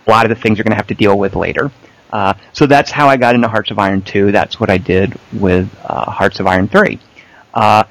[0.05, 1.71] A lot of the things you're going to have to deal with later.
[2.11, 4.31] Uh, so that's how I got into Hearts of Iron 2.
[4.31, 6.99] That's what I did with uh, Hearts of Iron 3.
[7.53, 7.83] Uh,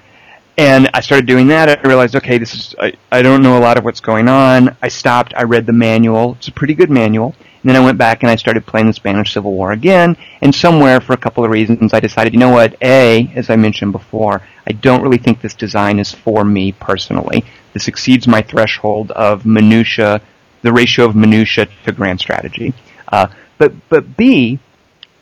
[0.59, 1.69] and I started doing that.
[1.69, 4.77] I realized, okay, this is, I, I don't know a lot of what's going on.
[4.83, 5.33] I stopped.
[5.35, 6.35] I read the manual.
[6.35, 7.35] It's a pretty good manual.
[7.63, 10.17] And then I went back and I started playing the Spanish Civil War again.
[10.41, 12.77] And somewhere, for a couple of reasons, I decided, you know what?
[12.83, 17.45] A, as I mentioned before, I don't really think this design is for me personally.
[17.73, 20.21] This exceeds my threshold of minutia
[20.63, 22.75] the ratio of minutia to grand strategy.
[23.09, 23.27] Uh,
[23.59, 24.59] but but B,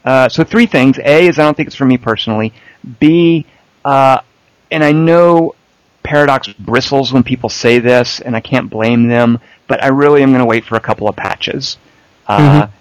[0.05, 0.99] uh, so three things.
[0.99, 2.53] A is I don't think it's for me personally.
[2.99, 3.47] B,
[3.85, 4.21] uh,
[4.71, 5.55] and I know
[6.03, 9.41] Paradox bristles when people say this, and I can't blame them.
[9.67, 11.79] But I really am going to wait for a couple of patches.
[12.27, 12.75] Uh, mm-hmm.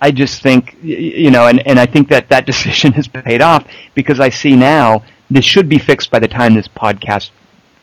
[0.00, 3.66] I just think, you know, and, and I think that that decision has paid off
[3.94, 7.30] because I see now this should be fixed by the time this podcast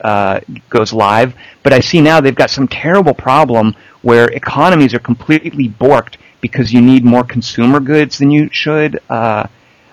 [0.02, 1.34] uh, goes live.
[1.64, 6.72] But I see now they've got some terrible problem where economies are completely borked because
[6.72, 9.00] you need more consumer goods than you should.
[9.10, 9.48] Uh,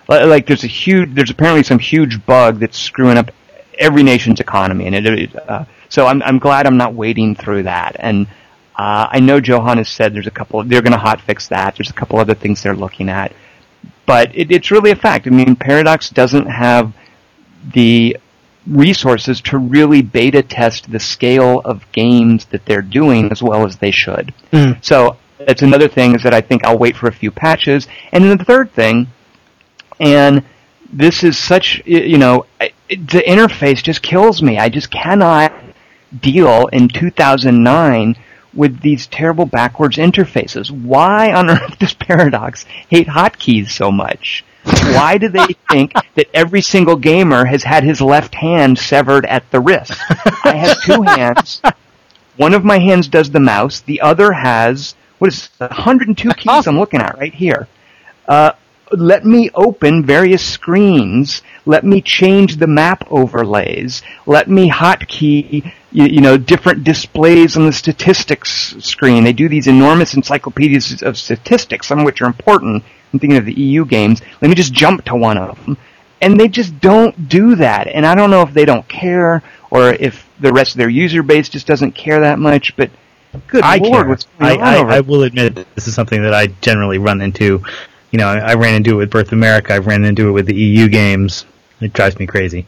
[0.08, 3.30] like there's a huge, there's apparently some huge bug that's screwing up
[3.78, 5.48] every nation's economy, and it.
[5.48, 7.96] Uh, so I'm I'm glad I'm not wading through that.
[7.98, 8.26] And
[8.76, 10.62] uh, I know Johan has said there's a couple.
[10.64, 11.76] They're going to hot fix that.
[11.76, 13.32] There's a couple other things they're looking at,
[14.06, 15.26] but it, it's really a fact.
[15.26, 16.92] I mean, Paradox doesn't have
[17.72, 18.16] the
[18.66, 23.76] resources to really beta test the scale of games that they're doing as well as
[23.76, 24.34] they should.
[24.52, 24.84] Mm.
[24.84, 27.88] So that's another thing is that I think I'll wait for a few patches.
[28.12, 29.08] And then the third thing,
[29.98, 30.44] and
[30.92, 32.46] this is such, you know,
[32.88, 34.58] the interface just kills me.
[34.58, 35.52] I just cannot
[36.20, 38.16] deal in 2009
[38.52, 40.70] with these terrible backwards interfaces.
[40.70, 44.44] Why on earth does Paradox hate hotkeys so much?
[44.64, 49.50] Why do they think that every single gamer has had his left hand severed at
[49.50, 49.92] the wrist?
[50.44, 51.62] I have two hands.
[52.36, 53.80] One of my hands does the mouse.
[53.80, 57.68] The other has what is it, 102 keys I'm looking at right here.
[58.26, 58.52] Uh,
[58.92, 61.42] let me open various screens.
[61.66, 64.02] Let me change the map overlays.
[64.26, 69.22] Let me hotkey, you, you know, different displays on the statistics screen.
[69.24, 72.82] They do these enormous encyclopedias of statistics, some of which are important.
[73.12, 74.22] I'm thinking of the EU games.
[74.40, 75.76] Let me just jump to one of them.
[76.20, 77.86] And they just don't do that.
[77.88, 81.22] And I don't know if they don't care or if the rest of their user
[81.22, 82.90] base just doesn't care that much, but
[83.46, 84.08] good I lord, care.
[84.08, 87.20] what's going I, on I, I will admit this is something that I generally run
[87.20, 87.62] into
[88.10, 89.74] you know, I, I ran into it with Birth of America.
[89.74, 91.46] I've ran into it with the EU games.
[91.80, 92.66] It drives me crazy.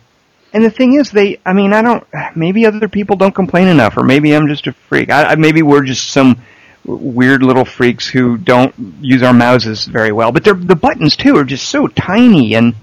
[0.53, 3.97] And the thing is, they, I mean, I don't, maybe other people don't complain enough,
[3.97, 5.11] or maybe I'm just a freak.
[5.11, 6.43] I, maybe we're just some
[6.85, 10.33] weird little freaks who don't use our mouses very well.
[10.33, 12.75] But the buttons, too, are just so tiny, and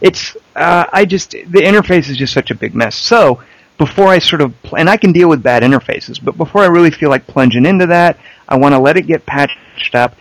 [0.00, 2.96] it's, uh, I just, the interface is just such a big mess.
[2.96, 3.42] So,
[3.78, 6.90] before I sort of, and I can deal with bad interfaces, but before I really
[6.90, 10.16] feel like plunging into that, I want to let it get patched up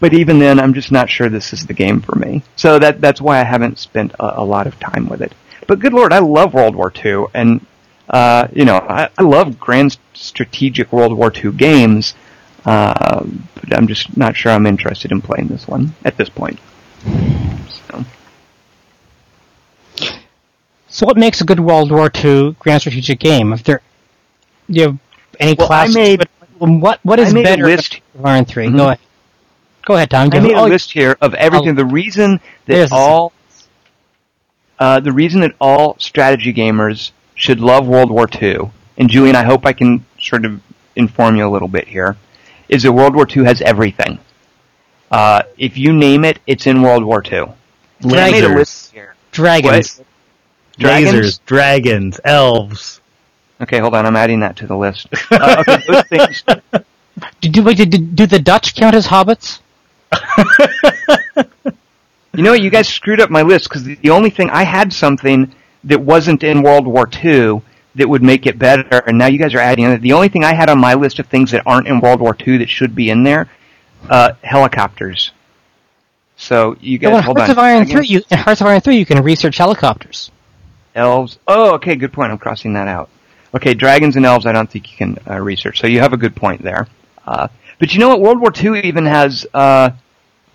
[0.00, 2.42] but even then, I'm just not sure this is the game for me.
[2.56, 5.32] So that that's why I haven't spent a, a lot of time with it.
[5.66, 7.64] But good lord, I love World War II, and
[8.08, 12.14] uh, you know, I, I, love grand strategic World War II games.
[12.64, 16.58] Uh, but I'm just not sure I'm interested in playing this one at this point.
[17.90, 18.04] So.
[20.88, 23.52] So, what makes a good World War II grand strategic game?
[23.52, 23.82] If there,
[24.70, 24.98] do you have
[25.40, 25.90] any well, class?
[25.90, 27.64] I made, what what is better?
[27.64, 28.00] List.
[28.14, 28.76] Than 3 mm-hmm.
[28.76, 28.98] Go ahead.
[29.84, 30.30] Go ahead, Tom.
[30.32, 31.70] I made a oh, list here of everything.
[31.70, 33.32] I'll, the reason that all,
[34.78, 39.42] uh, the reason that all strategy gamers should love World War II, and Julian, I
[39.42, 40.62] hope I can sort of
[40.96, 42.16] inform you a little bit here,
[42.68, 44.18] is that World War II has everything.
[45.10, 47.46] Uh, if you name it, it's in World War II.
[48.04, 49.14] I made a list here.
[49.30, 49.98] Dragons.
[49.98, 50.06] What?
[50.78, 51.14] Dragons?
[51.14, 53.00] Lasers, dragons, elves.
[53.60, 54.06] Okay, hold on.
[54.06, 55.06] I'm adding that to the list.
[55.30, 56.44] Uh, okay, those things.
[57.40, 59.60] Did, do, did, do the Dutch count as hobbits?
[62.34, 62.60] you know what?
[62.60, 66.42] You guys screwed up my list because the only thing I had something that wasn't
[66.42, 67.62] in World War II
[67.94, 70.00] that would make it better, and now you guys are adding it.
[70.00, 72.36] The only thing I had on my list of things that aren't in World War
[72.46, 73.48] II that should be in there,
[74.10, 75.32] uh, helicopters.
[76.36, 77.58] So you guys well, hold Hearts on.
[77.58, 80.30] Of Iron 3, you, in Hearts of Iron 3, you can research helicopters.
[80.94, 81.38] Elves.
[81.46, 82.32] Oh, okay, good point.
[82.32, 83.08] I'm crossing that out.
[83.54, 85.80] Okay, dragons and elves, I don't think you can uh, research.
[85.80, 86.88] So you have a good point there.
[87.24, 88.20] Uh, but you know what?
[88.20, 89.46] World War II even has.
[89.54, 89.90] Uh,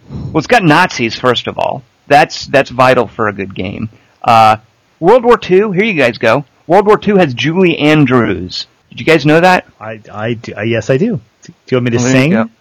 [0.10, 1.84] well, it's got Nazis first of all.
[2.08, 3.89] That's that's vital for a good game.
[4.21, 4.58] Uh,
[4.99, 5.71] World War II.
[5.73, 6.45] Here you guys go.
[6.69, 8.67] World War II has Julie Andrews.
[8.91, 9.65] Did you guys know that?
[9.79, 11.19] I, I do, yes, I do.
[11.41, 12.51] Do you want me to well, sing?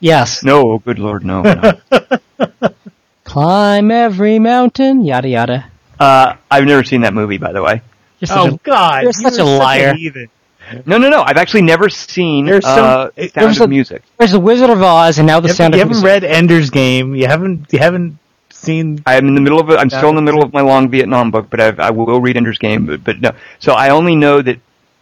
[0.00, 0.42] Yes.
[0.42, 1.42] No, good lord, no.
[1.42, 1.78] no.
[3.24, 5.70] Climb every mountain, yada yada.
[6.00, 7.82] Uh, I've never seen that movie, by the way.
[8.18, 9.96] You're oh a, God, you're such you're a liar.
[9.96, 11.22] Such no, no, no.
[11.22, 14.02] I've actually never seen there's some, uh, Sound there's of a, Music.
[14.18, 16.02] There's the Wizard of Oz, and now the you Sound of Music.
[16.02, 17.14] You haven't read Ender's Game.
[17.14, 17.72] You haven't.
[17.72, 18.18] You haven't
[18.62, 19.02] seen.
[19.06, 19.70] I'm in the middle of.
[19.70, 19.78] it.
[19.78, 22.36] I'm still in the middle of my long Vietnam book, but I've, I will read
[22.36, 22.86] Ender's Game.
[22.86, 23.32] But, but no.
[23.58, 24.58] So I only know that.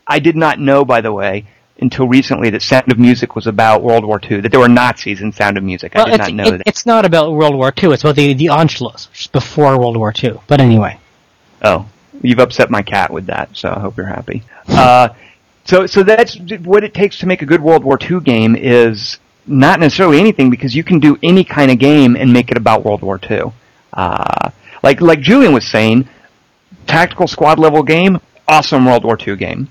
[0.06, 1.46] I did not know, by the way,
[1.80, 4.40] until recently that Sound of Music was about World War II.
[4.40, 5.92] That there were Nazis in Sound of Music.
[5.94, 6.66] Well, I did not know it, that.
[6.66, 7.92] It's not about World War II.
[7.92, 10.40] It's about the the Anschluss, which is before World War II.
[10.48, 10.98] But anyway.
[11.62, 11.86] Oh,
[12.22, 14.42] you've upset my cat with that, so I hope you're happy.
[14.68, 15.10] Uh,
[15.64, 19.18] So, so that's what it takes to make a good World War II game is
[19.46, 22.84] not necessarily anything because you can do any kind of game and make it about
[22.84, 23.52] World War II.
[23.92, 24.50] Uh,
[24.82, 26.08] like, like Julian was saying,
[26.86, 29.68] tactical squad level game, awesome World War II game.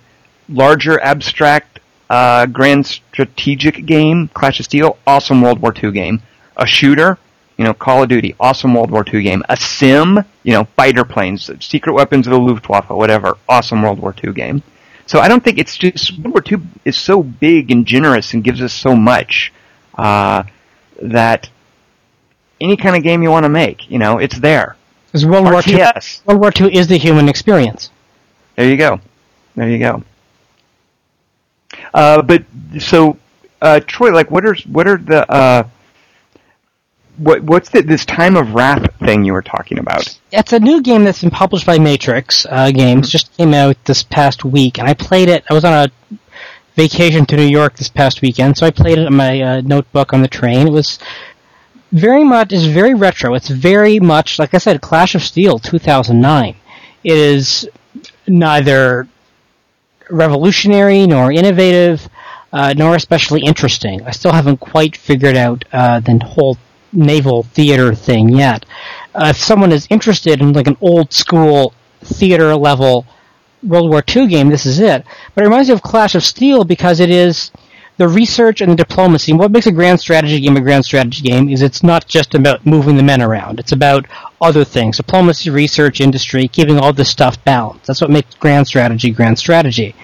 [0.48, 1.80] Larger abstract,
[2.10, 6.22] uh, grand strategic game, Clash of Steel, awesome World War II game.
[6.58, 7.18] A shooter,
[7.58, 9.44] you know, Call of Duty, awesome World War II game.
[9.50, 14.16] A sim, you know, fighter planes, secret weapons of the Luftwaffe, whatever, awesome World War
[14.24, 14.64] II game.
[15.06, 18.44] So I don't think it's just World War II is so big and generous and
[18.44, 19.52] gives us so much
[20.00, 20.44] uh,
[21.02, 21.50] that
[22.62, 24.76] any kind of game you want to make, you know, it's there.
[25.08, 25.84] Because World War II,
[26.26, 27.90] World War II is the human experience.
[28.56, 29.00] There you go.
[29.56, 30.04] There you go.
[31.94, 32.44] Uh, but
[32.80, 33.18] so,
[33.62, 35.64] uh, Troy, like, what are what are the uh,
[37.18, 40.18] what what's the, this time of wrath thing you were talking about?
[40.32, 43.10] It's a new game that's been published by Matrix uh, Games.
[43.10, 45.44] Just came out this past week, and I played it.
[45.50, 45.92] I was on a
[46.80, 50.14] vacation to New York this past weekend, so I played it on my uh, notebook
[50.14, 50.66] on the train.
[50.66, 50.98] It was
[51.92, 53.34] very much is very retro.
[53.34, 56.56] It's very much like I said, Clash of Steel 2009.
[57.04, 57.70] It is
[58.28, 59.10] neither
[60.10, 62.08] revolutionary nor innovative,
[62.54, 64.02] uh, nor especially interesting.
[64.04, 66.58] I still haven't quite figured out uh, the whole
[66.94, 68.66] naval theater thing yet.
[69.14, 73.06] Uh, if someone is interested in like an old school theater level
[73.64, 75.04] World War II game, this is it.
[75.34, 77.52] But it reminds me of Clash of Steel because it is
[77.98, 79.34] the research and the diplomacy.
[79.34, 82.66] What makes a grand strategy game a grand strategy game is it's not just about
[82.66, 83.60] moving the men around.
[83.60, 84.06] It's about
[84.42, 84.98] other things.
[84.98, 87.88] Diplomacy, research, industry, keeping all this stuff balanced.
[87.88, 89.96] That's what makes grand strategy grand strategy.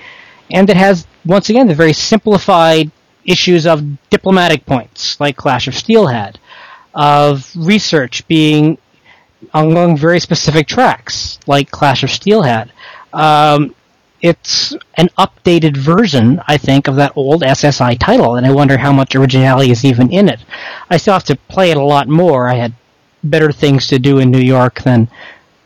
[0.52, 2.92] And it has, once again, the very simplified
[3.24, 6.38] issues of diplomatic points, like Clash of Steel had,
[6.94, 8.78] of research being
[9.54, 12.72] along very specific tracks, like Clash of Steel had.
[13.14, 13.76] Um,
[14.22, 18.92] it's an updated version, I think, of that old SSI title, and I wonder how
[18.92, 20.40] much originality is even in it.
[20.90, 22.50] I still have to play it a lot more.
[22.50, 22.74] I had
[23.24, 25.10] better things to do in New York than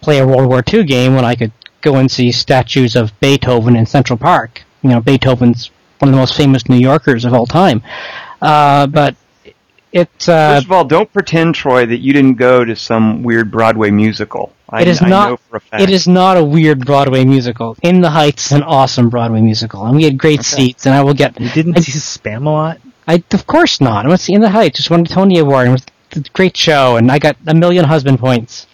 [0.01, 3.75] play a World War II game when I could go and see statues of Beethoven
[3.75, 4.63] in Central Park.
[4.81, 7.81] You know, Beethoven's one of the most famous New Yorkers of all time.
[8.41, 9.15] Uh, but
[9.91, 10.09] it.
[10.29, 13.91] Uh, First of all, don't pretend, Troy, that you didn't go to some weird Broadway
[13.91, 14.53] musical.
[14.69, 15.29] I, It is I not.
[15.29, 15.83] know for a fact.
[15.83, 17.75] It is not a weird Broadway musical.
[17.81, 20.85] In the Heights is an awesome Broadway musical, and we had great seats.
[20.85, 21.39] And I will get.
[21.39, 22.79] You didn't I, see Spam-A-Lot?
[23.07, 24.05] I of course not.
[24.05, 24.77] I went to see In the Heights.
[24.77, 25.67] Just won the Tony Award.
[25.67, 28.67] and It was a great show, and I got a million husband points.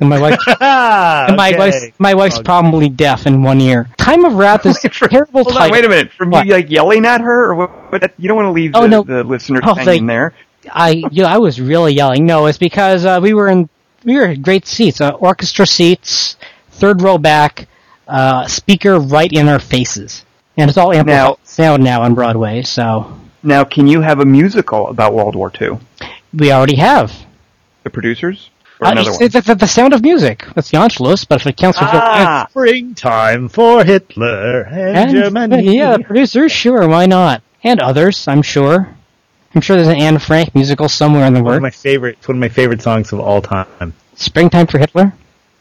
[0.00, 0.38] And my wife.
[0.60, 1.58] and my Okay.
[1.58, 2.44] wife's my wife's Okay.
[2.44, 3.88] probably deaf in one ear.
[3.96, 5.62] Time of Wrath is a terrible Hold title.
[5.62, 6.12] on, wait a minute.
[6.12, 6.46] From What?
[6.46, 7.70] you like yelling at her, or what?
[7.90, 9.02] what you don't want to leave Oh, the, no.
[9.02, 10.34] the listeners Oh, hanging they- there.
[10.72, 12.26] I yeah, I was really yelling.
[12.26, 13.68] No, it's because uh, we were in
[14.04, 16.36] we were in great seats, uh, orchestra seats,
[16.70, 17.68] third row back,
[18.06, 20.24] uh, speaker right in our faces,
[20.56, 22.62] and it's all amplified Now- sound now on Broadway.
[22.62, 25.78] So Now, can you have a musical about World War II?
[26.32, 27.12] we already have
[27.84, 28.50] The producers
[28.80, 29.26] or uh, another it's, one?
[29.38, 30.44] it's the, the Sound of Music.
[30.54, 35.76] That's the Anschluss, but if it counts for Ah, Springtime for Hitler and, and Germany.
[35.76, 37.42] yeah, the producers, sure, why not?
[37.64, 38.94] And others, I'm sure.
[39.54, 42.28] I'm sure there's an Anne Frank musical somewhere in the one of my favorite, it's
[42.28, 43.94] one of my favorite songs of all time.
[44.14, 45.12] Springtime for Hitler.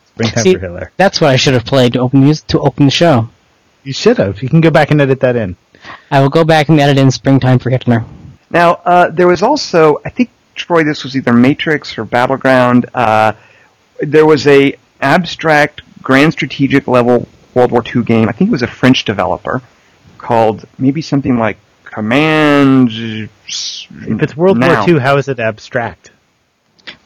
[0.07, 0.91] Springtime See- for Hitler.
[0.97, 3.29] That's what I should have played to open mus- to open the show.
[3.83, 4.43] You should have.
[4.43, 5.55] You can go back and edit that in.
[6.11, 8.03] I will go back and edit in Springtime for Hitler.
[8.49, 12.87] Now, uh, there was also, I think, Troy, this was either Matrix or Battleground.
[12.93, 13.33] Uh,
[14.01, 18.27] there was a abstract, grand strategic level World War II game.
[18.27, 19.61] I think it was a French developer
[20.17, 21.57] called maybe something like
[21.97, 22.89] Command.
[22.91, 24.81] If it's World now.
[24.85, 26.11] War II, how is it abstract?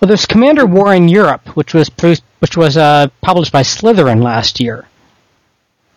[0.02, 4.22] Well, there's Commander War in Europe, which was produced, which was uh, published by Slitherine
[4.22, 4.86] last year.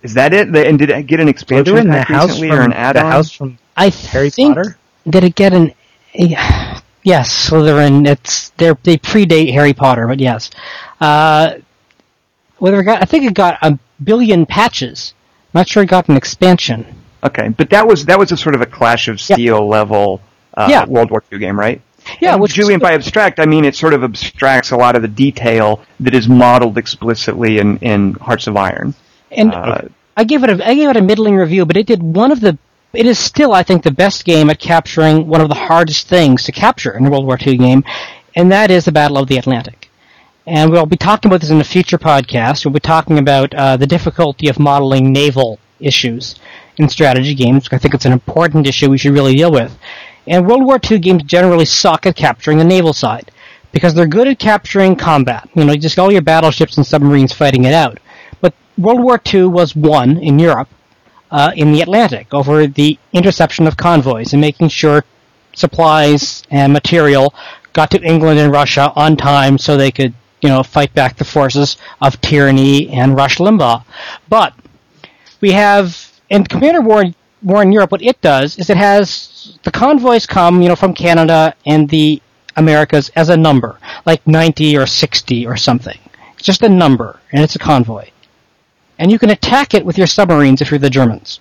[0.04, 0.54] is that it?
[0.54, 3.10] And did it get an expansion Slytherin, the pack house recently from or an add-on?
[3.10, 4.78] house from I Harry think, Potter.
[5.10, 5.72] Did it get an?
[6.14, 8.06] Yes, Slitherine.
[8.06, 10.50] It's they they predate Harry Potter, but yes.
[11.00, 11.54] Uh,
[12.58, 15.14] whether it got, I think it got a billion patches.
[15.52, 17.00] I'm Not sure it got an expansion.
[17.24, 19.36] Okay, but that was that was a sort of a Clash of Yeah.
[19.36, 20.20] Steel level
[20.54, 20.84] uh, Yeah.
[20.86, 21.80] World War II game, right?
[22.20, 25.00] Yeah, And which Julian, by abstract, I mean it sort of abstracts a lot of
[25.02, 28.94] the detail that is modeled explicitly in, in Hearts of Iron.
[29.30, 29.82] and Uh,
[30.16, 32.40] I gave it a I gave it a middling review, but it did one of
[32.40, 32.58] the.
[32.92, 36.44] It is still, I think, the best game at capturing one of the hardest things
[36.44, 37.82] to capture in a World War II game,
[38.36, 39.90] and that is the Battle of the Atlantic.
[40.46, 42.64] And we'll be talking about this in a future podcast.
[42.64, 46.36] We'll be talking about uh, the difficulty of modeling naval issues
[46.76, 47.68] in strategy games.
[47.72, 49.76] I think it's an important issue we should really deal with.
[50.26, 53.30] And World War II games generally suck at capturing the naval side
[53.72, 55.48] because they're good at capturing combat.
[55.54, 57.98] You know, just all your battleships and submarines fighting it out.
[58.40, 60.68] But World War II was won in Europe
[61.30, 65.04] uh, in the Atlantic over the interception of convoys and making sure
[65.54, 67.34] supplies and material
[67.72, 71.24] got to England and Russia on time so they could, you know, fight back the
[71.24, 73.84] forces of tyranny and Rush Limbaugh.
[74.28, 74.54] But
[75.40, 77.04] we have in Commander War
[77.42, 80.94] War in Europe, what it does is it has the convoys come, you know, from
[80.94, 82.22] Canada and the
[82.56, 85.98] Americas as a number, like 90 or 60 or something.
[86.34, 88.08] It's just a number, and it's a convoy.
[88.98, 91.40] And you can attack it with your submarines if you're the Germans.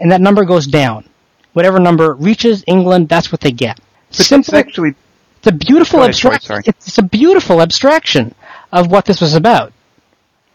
[0.00, 1.08] And that number goes down.
[1.54, 3.80] Whatever number reaches England, that's what they get.
[4.08, 4.94] But Simple, actually
[5.38, 6.46] it's a beautiful ahead, abstraction.
[6.46, 6.62] sorry.
[6.66, 8.34] It's, it's a beautiful abstraction
[8.72, 9.72] of what this was about.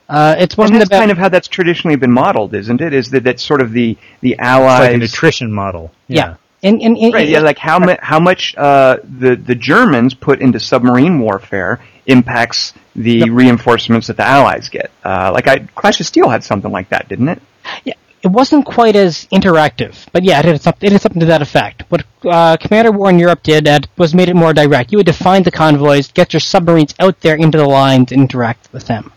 [0.07, 2.93] Uh, it and wasn't that's about kind of how that's traditionally been modeled, isn't it?
[2.93, 5.91] Is that that's sort of the the It's allies like an attrition model.
[6.07, 6.35] yeah.
[6.63, 10.41] And, and, and, Right, yeah, like how much how much uh, the the Germans put
[10.41, 13.29] into submarine warfare impacts the Yep.
[13.31, 14.89] reinforcements that the Allies get.
[15.03, 17.41] Uh, like I, Clash of Steel had something like that, didn't it?
[17.83, 17.93] Yeah,
[18.23, 21.41] it wasn't quite as interactive, but yeah, it had something, it had something to that
[21.43, 21.83] effect.
[21.89, 24.91] What uh, Commander War in Europe did was made it more direct.
[24.91, 28.69] You would define the convoys, get your submarines out there into the lines, and interact
[28.71, 29.11] with them.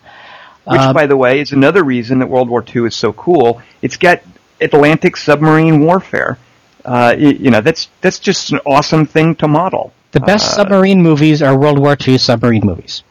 [0.71, 3.63] Which, Uh, by the way, is another reason that World War II is so cool.
[3.81, 4.21] It's got
[4.61, 6.37] Atlantic submarine warfare.
[6.85, 9.93] Uh, y- you know, that's that's just an awesome thing to model.
[10.13, 13.03] the best Uh, submarine movies are World War II submarine movies.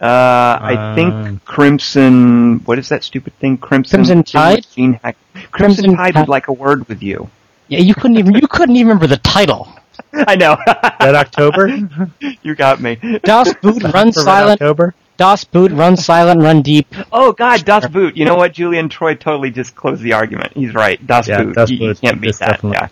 [0.00, 2.60] Uh, I think Crimson.
[2.64, 3.56] What is that stupid thing?
[3.56, 3.98] Crimson.
[4.04, 4.66] Crimson Tide?
[4.74, 6.20] Gene Hack- Crimson, Crimson Tide Tide.
[6.22, 7.30] would like a word with you.
[7.68, 9.68] Yeah, you couldn't even you couldn't even remember the title.
[10.12, 10.56] I know.
[10.66, 11.68] That October?
[12.42, 12.96] you got me.
[13.24, 14.60] Das Boot, runs Silent.
[14.60, 14.94] October?
[15.16, 16.86] Das Boot, Run Silent, Run Deep.
[17.12, 18.16] Oh God, Das Boot.
[18.16, 18.52] You know what?
[18.52, 20.52] Julian Troy totally just closed the argument.
[20.54, 21.04] He's right.
[21.06, 21.54] Das Yeah, Boot.
[21.54, 22.60] Das you, you can't beat is that.
[22.60, 22.88] definitely- Yeah.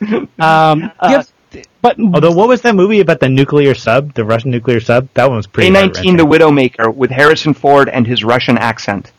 [0.38, 1.32] Um, Uh, yes,
[1.82, 5.08] but Although, what was that movie about the nuclear sub, the Russian nuclear sub?
[5.14, 5.70] That one was pretty.
[5.70, 6.16] K-19, heart-wrenching.
[6.16, 9.12] The Widowmaker, with Harrison Ford and his Russian accent,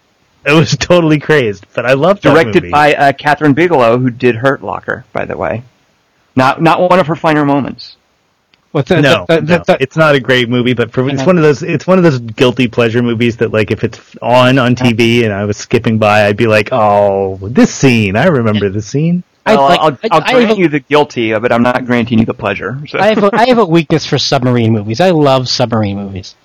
[0.46, 2.72] It was totally crazed, but I loved that directed movie.
[2.72, 5.64] by uh, Kathryn Bigelow, who did Hurt Locker, by the way.
[6.36, 7.98] Not not one of her finer moments.
[8.74, 11.08] With the, no, the, the, no, the, the, it's not a great movie, but for,
[11.10, 11.62] it's one of those.
[11.64, 15.34] It's one of those guilty pleasure movies that, like, if it's on on TV and
[15.34, 18.16] I was skipping by, I'd be like, "Oh, this scene!
[18.16, 20.80] I remember this scene." I Well, like- I'll, I- I'll I grant have you the
[20.82, 22.80] guilty, but I'm not granting you the pleasure.
[22.88, 23.00] So.
[23.00, 25.02] I have a, I have a weakness for submarine movies.
[25.02, 26.36] I love submarine movies.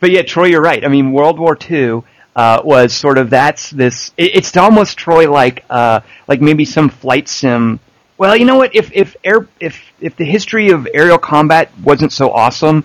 [0.00, 0.84] But yeah, Troy, you're right.
[0.84, 2.02] I mean, World War II
[2.36, 4.12] uh, was sort of that's this.
[4.16, 7.80] It, it's almost Troy like uh, like maybe some flight sim.
[8.18, 8.74] Well, you know what?
[8.74, 12.84] If if air if if the history of aerial combat wasn't so awesome,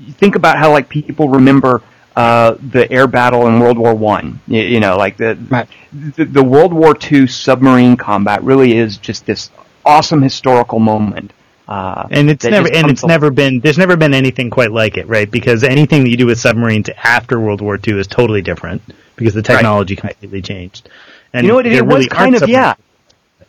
[0.00, 1.82] you think about how like people remember
[2.16, 4.40] uh, the air battle in World War One.
[4.46, 5.68] You, you know, like the, Right.
[5.92, 9.50] the the World War II submarine combat really is just this
[9.84, 11.32] awesome historical moment.
[11.68, 15.06] Uh, And it's never and it's never been there's never been anything quite like it,
[15.06, 15.30] right?
[15.30, 18.82] Because anything that you do with submarines after World War II is totally different
[19.16, 20.88] because the technology completely changed.
[21.32, 21.66] And You know what?
[21.66, 22.74] It, it was really kind aren't of yeah.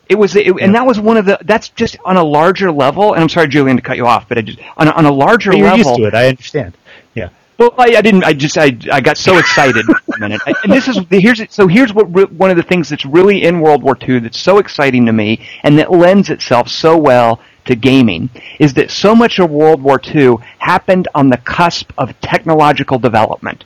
[0.09, 1.37] It was, it, and that was one of the.
[1.43, 3.13] That's just on a larger level.
[3.13, 5.11] And I'm sorry, Julian, to cut you off, but I just on a, on a
[5.11, 5.77] larger But you're level.
[5.91, 6.13] used to it.
[6.13, 6.77] I understand.
[7.15, 7.29] Yeah.
[7.57, 8.23] Well, I, I didn't.
[8.25, 8.57] I just.
[8.57, 10.41] I, I got so excited for a minute.
[10.45, 13.43] I, and this is here's so here's what re, one of the things that's really
[13.43, 17.39] in World War II that's so exciting to me, and that lends itself so well
[17.65, 18.29] to gaming,
[18.59, 23.63] is that so much of World War II happened on the cusp of technological development.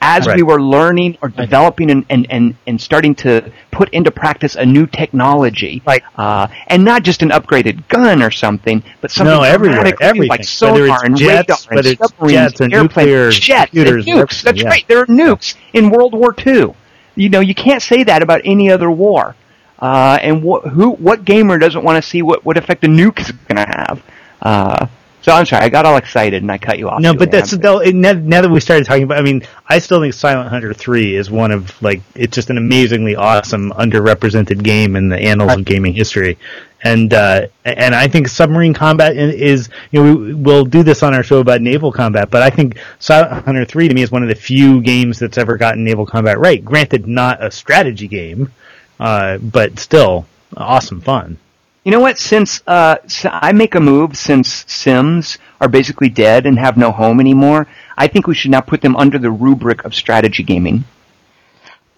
[0.00, 0.36] As Right.
[0.36, 4.64] we were learning or developing and, and, and, and starting to put into practice a
[4.64, 6.02] new technology, Right.
[6.16, 10.28] uh, and not just an upgraded gun or something, but something No, everywhere, everything.
[10.28, 14.42] like sonar and jets, radar and submarines, jets and airplanes, jets and nukes.
[14.42, 14.68] That's yeah.
[14.68, 14.84] right.
[14.86, 16.74] There are nukes in World War II.
[17.16, 19.34] You know, you can't say that about any other war.
[19.80, 23.18] Uh, and wh- who, what gamer doesn't want to see what, what effect a nuke
[23.20, 24.02] is going to have?
[24.42, 24.86] Uh,
[25.28, 27.02] so I'm sorry, I got all excited and I cut you off.
[27.02, 27.80] No, but that's though.
[27.80, 31.14] Now, now that we started talking about, I mean, I still think Silent Hunter Three
[31.16, 35.66] is one of like it's just an amazingly awesome underrepresented game in the annals of
[35.66, 36.38] gaming history,
[36.82, 41.12] and uh, and I think submarine combat is you know we, we'll do this on
[41.12, 44.22] our show about naval combat, but I think Silent Hunter Three to me is one
[44.22, 46.64] of the few games that's ever gotten naval combat right.
[46.64, 48.50] Granted, not a strategy game,
[48.98, 50.24] uh, but still
[50.56, 51.36] awesome fun.
[51.84, 52.18] You know what?
[52.18, 56.90] Since uh, s- I make a move, since Sims are basically dead and have no
[56.92, 57.66] home anymore,
[57.96, 60.84] I think we should now put them under the rubric of strategy gaming.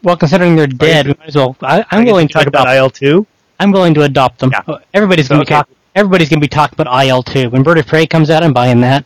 [0.02, 1.56] Well, considering they're dead, we might as well.
[1.60, 2.68] I, I'm willing to talk about.
[2.74, 3.26] IL two.
[3.58, 4.50] I'm willing to adopt them.
[4.52, 4.78] Yeah.
[4.94, 5.58] Everybody's So, going to be okay.
[5.60, 5.76] talking.
[5.94, 7.50] Everybody's going to be talking about IL two.
[7.50, 9.04] When Bird of Prey comes out, I'm buying that.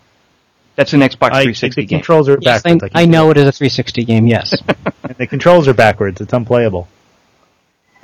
[0.76, 1.98] That's an Xbox I, 360 the game.
[2.00, 2.92] controls are Yes, backwards.
[2.94, 4.26] I, I know it is a 360 game.
[4.26, 4.54] Yes.
[5.04, 6.20] And the controls are backwards.
[6.22, 6.88] It's unplayable.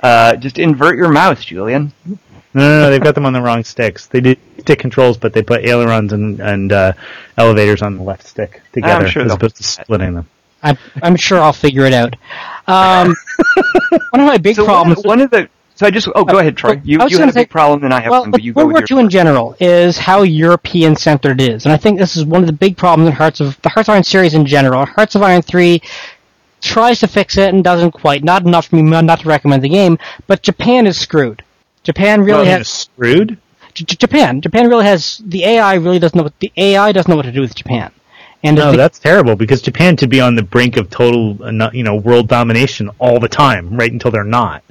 [0.01, 1.93] Uh, just invert your mouse, Julian.
[2.53, 2.89] No, no, no.
[2.89, 4.07] They've got them on the wrong sticks.
[4.07, 6.93] They did stick controls, but they put ailerons and, and uh,
[7.37, 10.29] elevators on the left stick together sure as opposed to splitting them.
[10.63, 12.15] I'm, I'm sure I'll figure it out.
[12.67, 13.15] Um,
[14.11, 14.97] one of my big So problems.
[14.99, 16.79] one, one of the so I just oh go ahead Troy.
[16.83, 18.53] You I you have a big say- problem and I have well, one, but you
[18.53, 21.73] World go War with II your in general is how European centered it is, and
[21.73, 23.93] I think this is one of the big problems in Hearts of the Hearts of
[23.93, 24.85] Iron series in general.
[24.85, 25.81] Hearts of Iron three
[26.61, 28.23] tries to fix it and doesn't quite.
[28.23, 29.97] Not enough for me not to recommend the game,
[30.27, 31.43] but Japan is screwed.
[31.83, 33.37] Japan really Well, has screwed.
[33.73, 34.41] J- Japan.
[34.41, 37.31] Japan really has the AI really doesn't know what the AI doesn't know what to
[37.31, 37.91] do with Japan.
[38.43, 41.69] And No, the- that's terrible because Japan should be on the brink of total, uh,
[41.73, 44.63] you know, world domination all the time, right until they're not.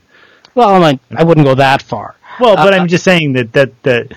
[0.54, 2.16] well, I'm like, I wouldn't go that far.
[2.40, 4.12] Well, but Uh, I'm just saying that that that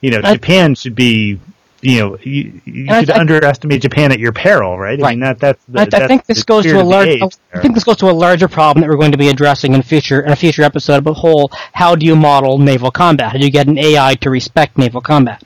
[0.00, 1.38] you know, I- Japan should be,
[1.84, 4.98] you know, you, you should I- underestimate Japan at your peril, right?
[4.98, 5.10] I Right.
[5.10, 5.62] mean that that's.
[5.66, 7.08] The, I, I think this goes to a large.
[7.52, 9.82] I think this goes to a larger problem that we're going to be addressing in
[9.82, 11.50] future in a future episode the whole.
[11.72, 13.32] How do you model naval combat?
[13.32, 15.42] How do you get an AI to respect naval combat?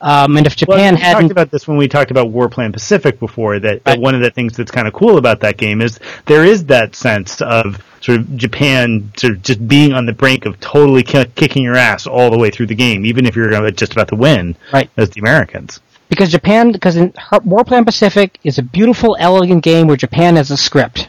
[0.00, 2.72] Um, and if Well, Japan we hadn't, talked about this when we talked about Warplan
[2.72, 3.58] Pacific before.
[3.58, 4.00] That, that Right.
[4.00, 6.96] one of the things that's kind of cool about that game is there is that
[6.96, 11.26] sense of sort of Japan sort of just being on the brink of totally ki-
[11.34, 14.16] kicking your ass all the way through the game, even if you're just about to
[14.16, 14.88] win, Right.
[14.96, 15.80] as the Americans.
[16.08, 21.08] because Japan, because Warplan Pacific is a beautiful, elegant game where Japan has a script.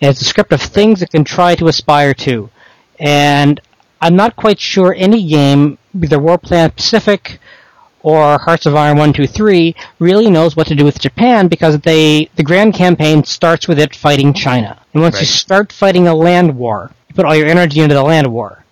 [0.00, 2.48] It has a script of things it can try to aspire to,
[3.00, 3.60] and
[4.00, 7.38] I'm not quite sure any game, either Warplan Pacific
[8.02, 11.78] or Hearts of Iron 1, 2, 3, really knows what to do with Japan because
[11.80, 14.78] they the grand campaign starts with it fighting China.
[14.92, 18.02] And once you start fighting a land war, you put all your energy into the
[18.02, 18.64] land war.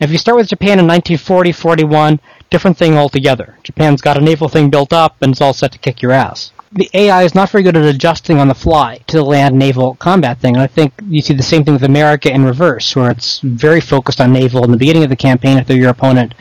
[0.00, 3.58] If you start with Japan in 1940, 41, different thing altogether.
[3.64, 6.52] Japan's got a naval thing built up and it's all set to kick your ass.
[6.72, 9.94] The AI is not very good at adjusting on the fly to the land naval
[9.94, 13.10] combat thing, and I think you see the same thing with America in reverse, where
[13.10, 16.34] it's very focused on naval in the beginning of the campaign if they're your opponent,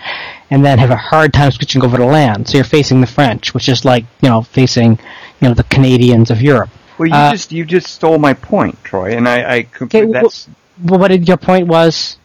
[0.49, 2.49] and then have a hard time switching over to land.
[2.49, 4.99] So you're facing the French, which is like, you know, facing,
[5.39, 6.69] you know, the Canadians of Europe.
[6.97, 10.49] Well, you Uh, just you just stole my point, Troy, and I, I Okay, that's
[10.83, 12.17] Well, what did your point was?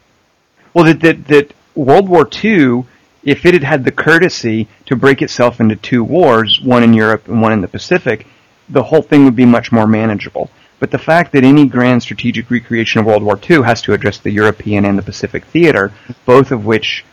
[0.74, 2.84] well that, that that World War II,
[3.24, 7.28] if it had had the courtesy to break itself into two wars, one in Europe
[7.28, 8.26] and one in the Pacific,
[8.68, 10.50] the whole thing would be much more manageable.
[10.80, 14.18] But the fact that any grand strategic recreation of World War II has to address
[14.18, 15.92] the European and the Pacific theater,
[16.26, 17.04] both of which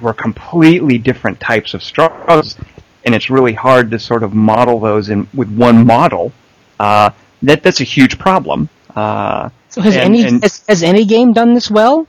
[0.00, 2.56] were completely different types of struggles,
[3.04, 6.32] and it's really hard to sort of model those in with one model.
[6.78, 7.10] Uh,
[7.42, 8.68] that that's a huge problem.
[8.94, 12.06] Uh, So has and- any and- has, has any game done this well?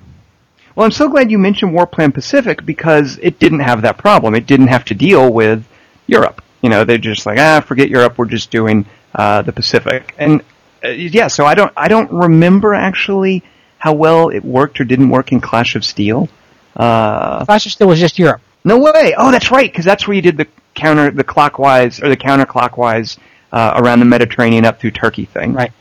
[0.76, 4.36] Well, I'm so glad you mentioned Warplan Pacific because it didn't have that problem.
[4.36, 5.66] It didn't have to deal with
[6.08, 6.42] Europe.
[6.62, 8.18] You know, they're just like, ah, forget Europe.
[8.18, 10.14] We're just doing uh, the Pacific.
[10.18, 10.44] And
[10.84, 13.44] uh, yeah, so I don't, I don't remember actually
[13.78, 16.28] how well it worked or didn't work in Clash of Steel.
[16.76, 18.42] Uh, Clash of Steel was just Europe.
[18.64, 19.16] no way.
[19.18, 23.18] Oh, that's right, because that's where you did the counter, the clockwise or the counterclockwise
[23.52, 25.54] uh, around the Mediterranean up through Turkey thing.
[25.54, 25.72] Right.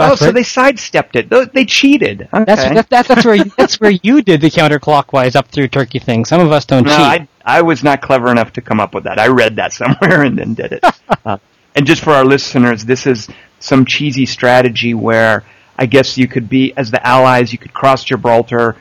[0.00, 0.34] Oh, so right.
[0.34, 1.28] they sidestepped it.
[1.30, 2.28] They- They cheated.
[2.32, 2.44] Okay.
[2.44, 5.98] That's that, that, that's where you, that's where you did the counterclockwise up through Turkey
[5.98, 6.24] thing.
[6.24, 7.00] Some of us don't No, cheat.
[7.00, 9.18] I, I was not clever enough to come up with that.
[9.18, 10.84] I read that somewhere and then did it.
[11.24, 11.38] uh,
[11.74, 13.28] and just for our listeners, this is
[13.60, 15.44] some cheesy strategy where
[15.78, 18.76] I guess you could be, as the Allies, you could cross Gibraltar,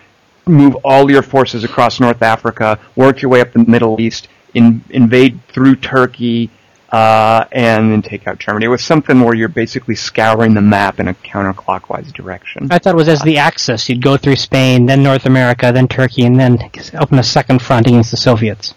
[0.45, 4.84] move all your forces across North Africa, work your way up the Middle East, in,
[4.89, 6.49] invade through Turkey,
[6.90, 8.66] uh, and then take out Germany.
[8.66, 12.68] It was something where you're basically scouring the map in a counterclockwise direction.
[12.72, 13.90] I thought it was as the Axis.
[13.90, 16.58] You'd go through Spain, then North America, then Turkey, and then
[17.00, 18.74] open a second front against the Soviets.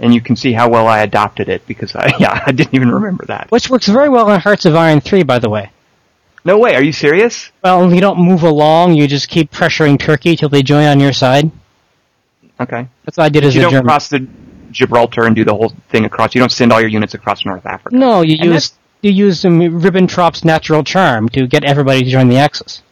[0.00, 2.90] And you can see how well I adopted it because I, yeah, I didn't even
[2.90, 3.50] remember that.
[3.50, 5.70] Which works very well in Hearts of Iron 3, by the way.
[6.44, 7.50] No way, are you serious?
[7.64, 11.12] Well, you don't move along, you just keep pressuring Turkey till they join on your
[11.12, 11.50] side.
[12.60, 12.88] Okay.
[13.04, 13.86] That's what I did as you a don't German.
[13.86, 14.26] cross the
[14.70, 16.34] Gibraltar and do the whole thing across.
[16.34, 17.96] You don't send all your units across North Africa.
[17.96, 22.28] No, you And use you use um, Ribbentrop's natural charm to get everybody to join
[22.28, 22.82] the Axis.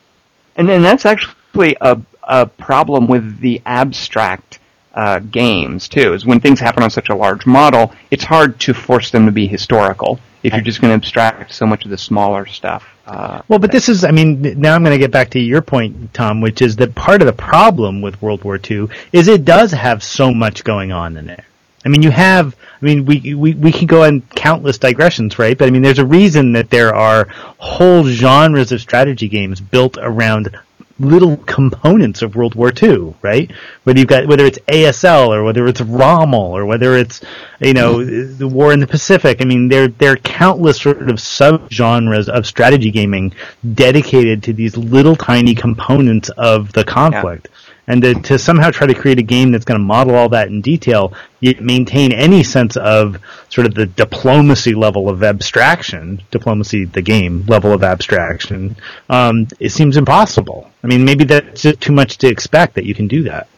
[0.57, 4.61] And then that's actually a, a problem with the abstract
[4.95, 6.14] uh, games too.
[6.14, 9.33] Is when things happen on such a large model, it's hard to force them to
[9.33, 12.87] be historical if you're just going to abstract so much of the smaller stuff.
[13.05, 15.61] Uh, Well, but this is, I mean, now I'm going to get back to your
[15.61, 19.45] point, Tom, which is that part of the problem with World War II is it
[19.45, 21.45] does have so much going on in it.
[21.87, 25.57] I mean, you have, I mean, we, we, we can go on countless digressions, right?
[25.57, 27.28] But I mean, there's a reason that there are
[27.59, 30.51] whole genres of strategy games built around
[30.99, 33.53] little components of World War II, right?
[33.84, 37.20] Whether you've got, whether it's ASL or whether it's Rommel or whether it's,
[37.61, 39.41] you know, the war in the Pacific.
[39.41, 43.32] I mean, there, there are countless sort of sub-genres of strategy gaming
[43.74, 47.49] dedicated to these little tiny components of the conflict.
[47.87, 50.49] And to, to somehow try to create a game that's going to model all that
[50.49, 53.18] in detail, yet maintain any sense of
[53.49, 58.76] sort of the diplomacy level of abstraction, diplomacy, the game level of abstraction,
[59.09, 60.70] um, it seems impossible.
[60.82, 63.49] I mean, maybe that's just too much to expect that you can do that.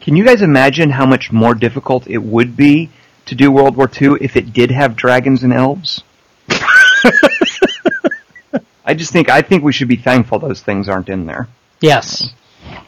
[0.00, 2.90] Can you guys imagine how much more difficult it would be
[3.26, 6.02] to do World War II if it did have dragons and elves?
[8.84, 11.48] I just think I think we should be thankful those things aren't in there.
[11.80, 12.32] Yes.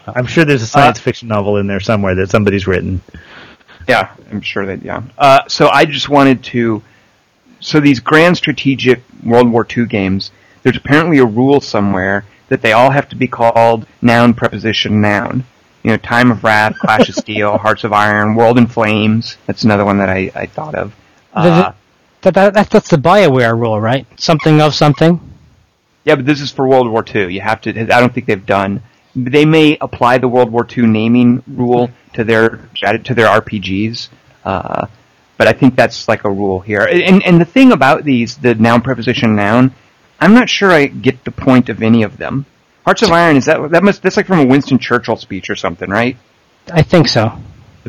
[0.07, 3.01] I'm sure there's a science uh, fiction novel in there somewhere that somebody's written.
[3.89, 4.83] Yeah, I'm sure that.
[4.83, 5.03] Yeah.
[5.19, 6.83] Uh, so I just wanted to.
[7.61, 12.73] So these grand strategic World War II games, there's apparently a rule somewhere that they
[12.73, 15.45] all have to be called noun preposition noun.
[15.83, 19.37] You know, Time of Wrath, Clash of Steel, Hearts of Iron, World in Flames.
[19.47, 20.95] That's another one that I, I thought of.
[21.33, 21.73] Uh,
[22.21, 24.07] that, that, that, that's the Bioware rule, right?
[24.21, 25.21] Something of something.
[26.05, 27.33] Yeah, but this is for World War II.
[27.33, 27.71] You have to.
[27.71, 28.83] I don't think they've done.
[29.15, 34.09] They may apply the World War II naming rule to their to their RPGs,
[34.45, 34.87] uh,
[35.37, 36.81] but I think that's like a rule here.
[36.81, 39.75] And and the thing about these, the noun preposition noun,
[40.19, 42.47] I'm not sure I get the point of any of them.
[42.85, 45.57] Hearts of Iron is that that must that's like from a Winston Churchill speech or
[45.57, 46.17] something, right?
[46.73, 47.39] I think so.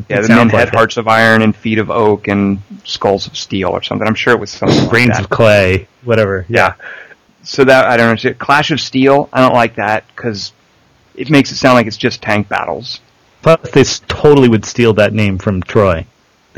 [0.09, 3.69] Yeah, the men had hearts of iron and feet of oak and skulls of steel
[3.69, 4.07] or something.
[4.07, 6.45] I'm sure it was something brains like of clay, whatever.
[6.49, 6.74] Yeah.
[7.43, 8.34] So that I don't know.
[8.34, 10.53] Clash of Steel, I don't like that because
[11.16, 13.01] it makes it sound like it's just tank battles.
[13.41, 16.05] Plus, they totally would steal that name from Troy,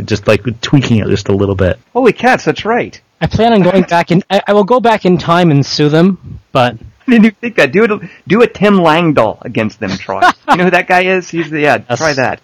[0.04, 1.80] just like tweaking it just a little bit.
[1.94, 3.00] Holy cats, that's right.
[3.22, 4.24] I plan on going back in.
[4.30, 6.76] I, I will go back in time and sue them, but
[7.08, 7.72] I didn't even think that.
[7.72, 8.10] Do it.
[8.28, 10.22] Do a Tim Langdell against them, Troy.
[10.50, 11.30] you know who that guy is?
[11.30, 11.78] He's the yeah.
[11.78, 12.42] Try that.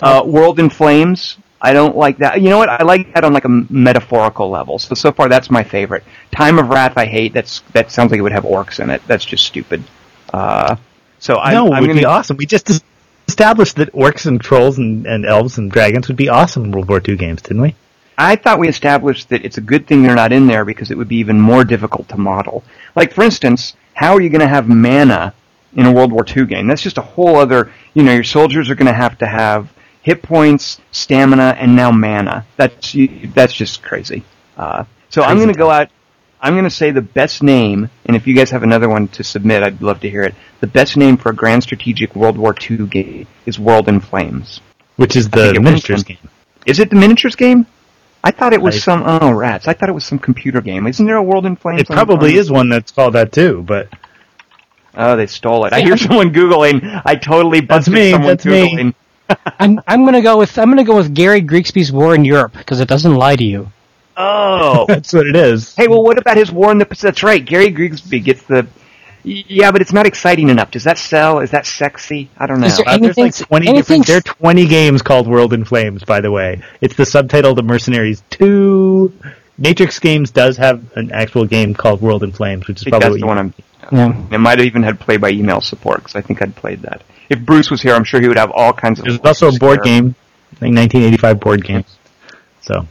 [0.00, 1.36] Uh, World in Flames.
[1.60, 2.42] I don't like that.
[2.42, 2.68] You know what?
[2.68, 4.78] I like that on like a metaphorical level.
[4.78, 6.04] So so far, that's my favorite.
[6.30, 7.32] Time of Wrath, I hate.
[7.32, 9.02] That's that sounds like it would have orcs in it.
[9.06, 9.82] That's just stupid.
[10.32, 10.76] Uh,
[11.18, 12.36] so I, no, it would gonna, be awesome.
[12.36, 12.82] We just
[13.28, 16.88] established that orcs and trolls and, and elves and dragons would be awesome in World
[16.88, 17.74] War II games, didn't we?
[18.16, 20.96] I thought we established that it's a good thing they're not in there because it
[20.96, 22.62] would be even more difficult to model.
[22.94, 25.34] Like, for instance, how are you going to have mana
[25.74, 26.68] in a World War II game?
[26.68, 29.72] That's just a whole other, you know, your soldiers are going to have to have
[30.02, 32.46] hit points, stamina, and now mana.
[32.56, 32.94] That's
[33.34, 34.22] that's just crazy.
[34.56, 35.88] Uh, so crazy I'm going to go out.
[36.44, 39.24] I'm going to say the best name, and if you guys have another one to
[39.24, 40.34] submit, I'd love to hear it.
[40.60, 44.60] The best name for a grand strategic World War II game is World in Flames,
[44.96, 46.18] which is the miniatures game.
[46.66, 47.66] Is it the miniatures game?
[48.22, 49.68] I thought it was I, some oh rats.
[49.68, 50.86] I thought it was some computer game.
[50.86, 51.80] Isn't there a World in Flames?
[51.80, 53.88] It probably is one that's called that too, but
[54.94, 55.72] oh, they stole it.
[55.72, 57.02] I hear someone googling.
[57.06, 58.84] I totally busted me, someone googling.
[58.84, 58.94] Me.
[59.58, 62.80] I'm I'm gonna go with I'm gonna go with Gary Grigsby's War in Europe because
[62.80, 63.70] it doesn't lie to you.
[64.16, 65.74] Oh, that's what it is.
[65.74, 66.84] Hey, well, what about his War in the?
[67.00, 67.44] That's right.
[67.44, 68.66] Gary Grigsby gets the.
[69.26, 70.70] Yeah, but it's not exciting enough.
[70.70, 71.40] Does that sell?
[71.40, 72.28] Is that sexy?
[72.36, 72.66] I don't know.
[72.66, 76.04] Is there uh, there's like 20 different, there are 20 games called World in Flames,
[76.04, 76.60] by the way.
[76.82, 79.10] It's the subtitle to Mercenaries 2.
[79.56, 83.20] Matrix Games does have an actual game called World in Flames, which is probably that's
[83.20, 83.54] the one I'm.
[83.90, 84.26] Yeah.
[84.30, 87.02] It might have even had play by email support because I think I'd played that
[87.28, 89.06] if Bruce was here, I'm sure he would have all kinds of.
[89.06, 90.14] There's also a board game,
[90.52, 91.84] I think 1985 board game.
[92.62, 92.86] So.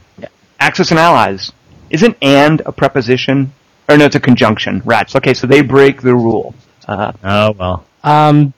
[0.64, 0.66] Yeah.
[0.66, 1.52] Axis and allies.
[1.90, 3.52] Isn't and a preposition?
[3.88, 4.82] Or no, it's a conjunction.
[4.84, 5.14] Rats.
[5.16, 6.54] Okay, so they break the rule.
[6.88, 7.84] Uh, oh well.
[8.02, 8.52] Um,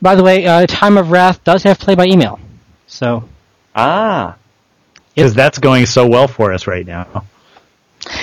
[0.00, 2.38] by the way, uh, Time of Wrath does have play by email.
[2.86, 3.28] So.
[3.74, 4.36] Ah.
[5.14, 7.24] Because that's going so well for us right now.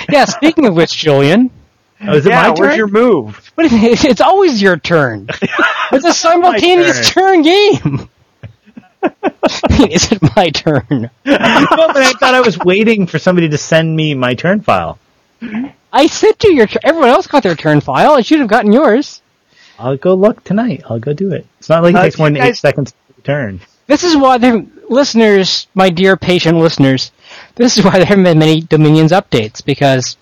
[0.08, 0.24] Yeah.
[0.26, 1.50] Speaking of which, Julian.
[2.04, 2.66] Oh, is it yeah, my turn?
[2.66, 3.52] Where's your move?
[3.54, 5.28] But it's always your turn.
[5.92, 7.44] It's a simultaneous turn.
[7.44, 8.10] turn game.
[9.90, 10.84] Is it my turn?
[10.90, 14.98] no, but I thought I was waiting for somebody to send me my turn file.
[15.92, 16.68] I sent you your.
[16.82, 18.12] Everyone else got their turn file.
[18.12, 19.20] I should have gotten yours.
[19.78, 20.84] I'll go look tonight.
[20.88, 21.46] I'll go do it.
[21.58, 23.60] It's not like it uh, takes more than eight seconds to turn.
[23.88, 27.10] This is why, the listeners, my dear patient listeners,
[27.56, 30.16] this is why there haven't been many Dominions updates because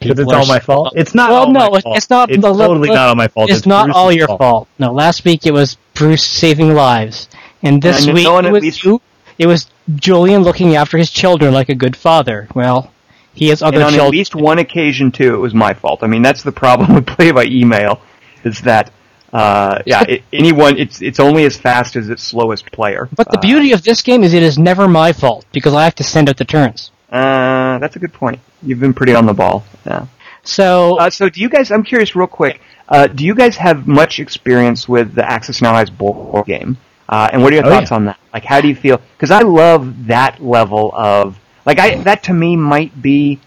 [0.00, 0.92] because it's all my fault.
[0.96, 1.30] It's not.
[1.30, 2.30] Well, no, it's not.
[2.30, 3.50] It's totally not all my fault.
[3.50, 4.38] It's, it's not Bruce's all your fault.
[4.40, 4.68] fault.
[4.78, 7.28] No, last week it was Bruce saving lives,
[7.64, 8.84] and this and week it was least...
[8.84, 9.00] you.
[9.38, 12.46] It was Julian looking after his children like a good father.
[12.54, 12.92] Well,
[13.32, 14.06] he has other and on children.
[14.06, 16.04] at least one occasion too, it was my fault.
[16.04, 18.00] I mean, that's the problem with play by email,
[18.44, 18.92] is that.
[19.32, 23.08] Uh, yeah, it, anyone, it's it's only as fast as its slowest player.
[23.16, 25.82] But the uh, beauty of this game is it is never my fault because I
[25.82, 26.92] have to send out the turns.
[27.10, 28.38] Uh, that's a good point.
[28.62, 29.64] You've been pretty on the ball.
[29.84, 30.06] Yeah.
[30.44, 31.72] So, uh, so do you guys?
[31.72, 32.60] I'm curious, real quick.
[32.88, 36.76] Uh, do you guys have much experience with the Axis and Allies board game?
[37.08, 37.96] Uh, and what are your oh, thoughts yeah.
[37.96, 38.18] on that?
[38.32, 39.00] Like, how do you feel?
[39.16, 43.40] Because I love that level of like I that to me might be.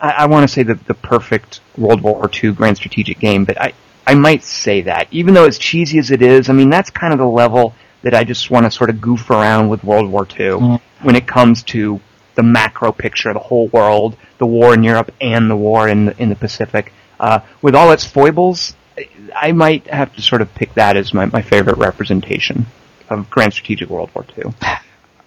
[0.00, 3.60] I, I want to say the the perfect World War II grand strategic game, but
[3.60, 3.72] I
[4.06, 5.08] I might say that.
[5.10, 8.14] Even though as cheesy as it is, I mean, that's kind of the level that
[8.14, 10.80] I just want to sort of goof around with World War II Mm.
[11.02, 12.00] when it comes to
[12.36, 16.22] the macro picture, the whole world, the war in Europe and the war in the,
[16.22, 16.92] in the Pacific.
[17.18, 21.12] Uh, with all its foibles, I- I might have to sort of pick that as
[21.14, 22.66] my, my favorite representation
[23.10, 24.52] of Grand Strategic World War II.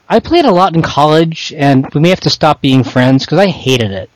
[0.08, 3.38] I played a lot in college, and we may have to stop being friends because
[3.40, 4.10] I hated it.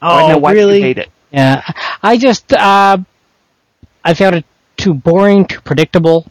[0.00, 0.76] Oh, no, why really?
[0.78, 1.10] you hate it?
[1.30, 1.62] Yeah,
[2.02, 2.98] I just uh,
[4.04, 4.44] I found it
[4.76, 6.30] too boring, too predictable,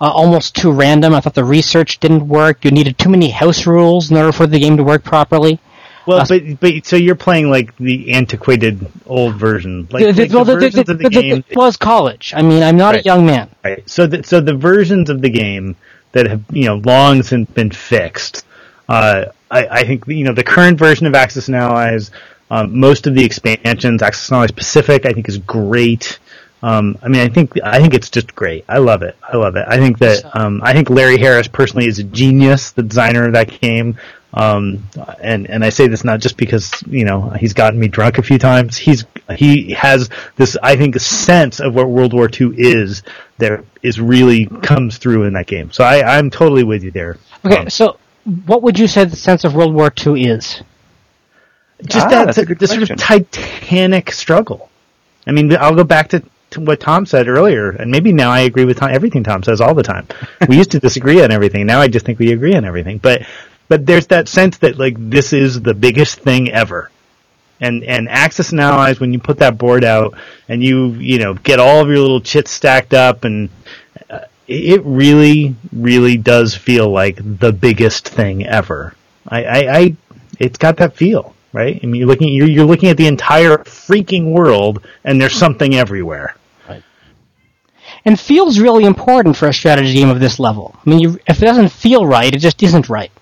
[0.00, 1.14] uh, almost too random.
[1.14, 2.64] I thought the research didn't work.
[2.64, 5.58] You needed too many house rules in order for the game to work properly.
[6.06, 10.22] Well, Uh, but but so you're playing like the antiquated old version, like, The- the-
[10.22, 11.44] like well, the the- the- versions of the the- the- game.
[11.48, 12.32] it was college.
[12.34, 13.02] I mean, I'm not Right.
[13.02, 13.48] a young man.
[13.62, 13.82] Right.
[13.88, 15.76] So the, so the versions of the game
[16.12, 18.44] that have you know long since been fixed.
[18.88, 22.10] Uh, I, I think you know the current version of Axis and Allies.
[22.52, 26.18] Um, most of the expansions, Axis and Allies Pacific, I think is great.
[26.62, 28.64] Um, I mean, I think I think it's just great.
[28.68, 29.16] I love it.
[29.22, 29.64] I love it.
[29.66, 33.32] I think that um, I think Larry Harris personally is a genius, the designer of
[33.32, 33.98] that game.
[34.32, 34.84] Um,
[35.20, 38.22] and and I say this not just because you know he's gotten me drunk a
[38.22, 38.76] few times.
[38.76, 39.04] He's
[39.36, 43.02] he has this I think sense of what World War II is
[43.38, 45.70] that is really comes through in that game.
[45.72, 47.16] So I I'm totally with you there.
[47.44, 47.98] Okay, Um, so
[48.46, 50.62] what would you say the sense of World War II is?
[51.86, 54.68] just Ah, that that's a good the sort of titanic struggle.
[55.26, 58.40] I mean, I'll go back to, to what Tom said earlier, and maybe now I
[58.40, 60.06] agree with Tom, everything Tom says all the time.
[60.48, 61.66] we used to disagree on everything.
[61.66, 62.98] Now I just think we agree on everything.
[62.98, 63.22] But
[63.68, 66.90] but there's that sense that like this is the biggest thing ever.
[67.60, 70.14] And and Axis and Allies, when you put that board out
[70.48, 73.50] and you you know get all of your little chits stacked up, and
[74.08, 78.94] uh, it really really does feel like the biggest thing ever.
[79.28, 79.96] I, I, I
[80.38, 81.78] it's got that feel, right?
[81.82, 85.74] I mean, you're looking you're, you're looking at the entire freaking world, and there's something
[85.74, 86.34] everywhere.
[88.04, 90.74] And feels really important for a strategy game of this level.
[90.84, 93.10] I mean, you, if it doesn't feel right, it just isn't right.
[93.12, 93.19] Right.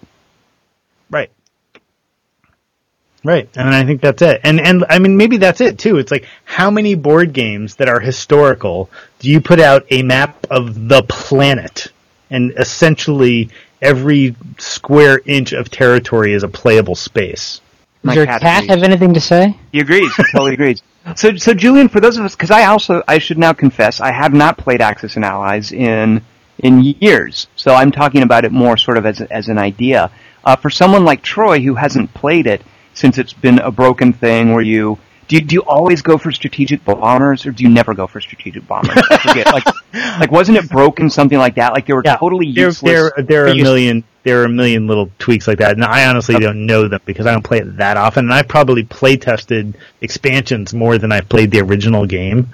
[3.24, 3.48] Right.
[3.56, 4.40] And I think that's it.
[4.44, 5.98] And and I mean maybe that's it too.
[5.98, 10.46] It's like how many board games that are historical do you put out a map
[10.50, 11.88] of the planet
[12.30, 13.50] and essentially
[13.82, 17.60] every square inch of territory is a playable space.
[18.02, 19.56] My Does your cat cat have anything to say?
[19.72, 20.14] He agrees.
[20.14, 20.82] He totally agrees.
[21.16, 24.12] So, so Julian, for those of us, because I also, I should now confess, I
[24.12, 26.22] have not played Axis and Allies in
[26.58, 27.46] in years.
[27.56, 30.10] So I'm talking about it more sort of as as an idea.
[30.44, 32.60] Uh, for someone like Troy who hasn't played it
[32.98, 36.32] since it's been a broken thing, where you do you, do you always go for
[36.32, 38.96] strategic bombers or do you never go for strategic bombers?
[39.10, 39.46] I forget.
[39.52, 39.64] like,
[40.20, 41.74] like wasn't it broken something like that?
[41.74, 42.16] Like they were Yeah.
[42.16, 43.12] totally There useless.
[43.16, 45.72] there there are a million there are a million little tweaks like that.
[45.72, 48.48] And I honestly don't know them because I don't play it that often and I've
[48.48, 52.48] probably play tested expansions more than I've played the original game.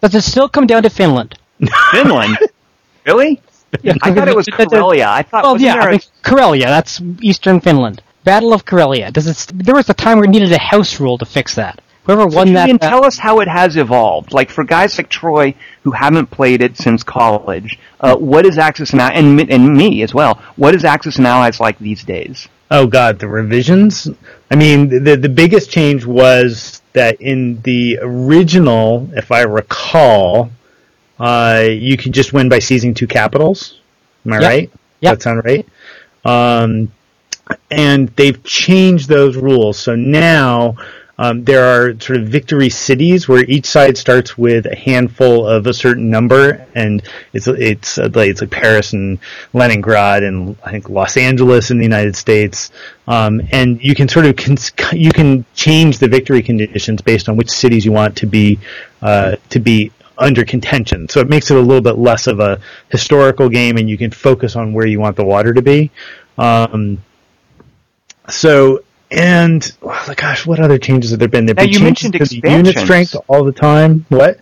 [0.00, 1.36] Does it still come down to Finland?
[1.92, 2.38] Finland.
[3.06, 3.40] really?
[3.84, 5.06] I thought it was Karelia.
[5.08, 5.42] I thought.
[5.44, 6.64] Well, yeah, there I a- mean, Karelia.
[6.66, 8.02] That's Eastern Finland.
[8.24, 9.12] Battle of Karelia.
[9.12, 9.52] Does it?
[9.54, 11.80] There was a time where we needed a house rule to fix that.
[12.04, 12.88] Whoever won Julian, that.
[12.88, 14.32] tell us how it has evolved.
[14.32, 15.54] Like for guys like Troy
[15.84, 19.74] who haven't played it since college, uh, what is Axis and Allies, and, me- and
[19.76, 20.42] me as well?
[20.56, 22.48] What is Axis and Allies like these days?
[22.70, 24.08] Oh God, the revisions.
[24.50, 30.50] I mean, the the biggest change was that in the original, if I recall,
[31.18, 33.80] uh, you could just win by seizing two capitals.
[34.26, 34.48] Am I Yep.
[34.48, 34.70] right?
[34.70, 34.70] Yep.
[35.00, 35.66] Does that sound right?
[36.24, 36.92] Um,
[37.70, 39.78] and they've changed those rules.
[39.78, 40.76] So now
[41.20, 45.66] um, there are sort of victory cities where each side starts with a handful of
[45.66, 47.02] a certain number, and
[47.34, 49.18] it's it's uh, like it's like Paris and
[49.52, 52.70] Leningrad and I think Los Angeles in the United States,
[53.06, 57.36] um, and you can sort of cons- you can change the victory conditions based on
[57.36, 58.58] which cities you want to be
[59.02, 61.06] uh, to be under contention.
[61.10, 64.10] So it makes it a little bit less of a historical game, and you can
[64.10, 65.90] focus on where you want the water to be.
[66.38, 67.02] Um,
[68.30, 71.46] so and oh, gosh, what other changes have there been?
[71.46, 73.10] There Now, been you changes mentioned the unit expansions.
[73.10, 74.06] strength all the time.
[74.08, 74.36] What?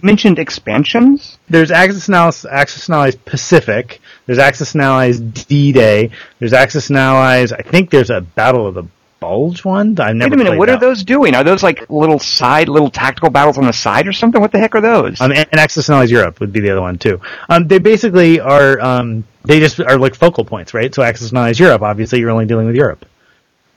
[0.00, 1.38] You mentioned expansions.
[1.48, 4.00] There's Axis and Allies, Axis and Allies Pacific.
[4.26, 6.10] There's Axis and Allies D-Day.
[6.38, 7.52] There's Axis and Allies.
[7.52, 8.84] I think there's a Battle of the
[9.20, 9.96] Bulge one.
[10.00, 10.30] I never.
[10.30, 10.80] Wait a minute, what are one.
[10.80, 11.34] those doing?
[11.34, 14.40] Are those like little side, little tactical battles on the side or something?
[14.40, 15.20] What the heck are those?
[15.20, 17.20] Um, and, and Axis and Allies Europe would be the other one too.
[17.48, 18.80] Um, they basically are.
[18.80, 20.94] Um, they just are like focal points, right?
[20.94, 21.82] So Axis and Allies Europe.
[21.82, 23.04] Obviously, you're only dealing with Europe,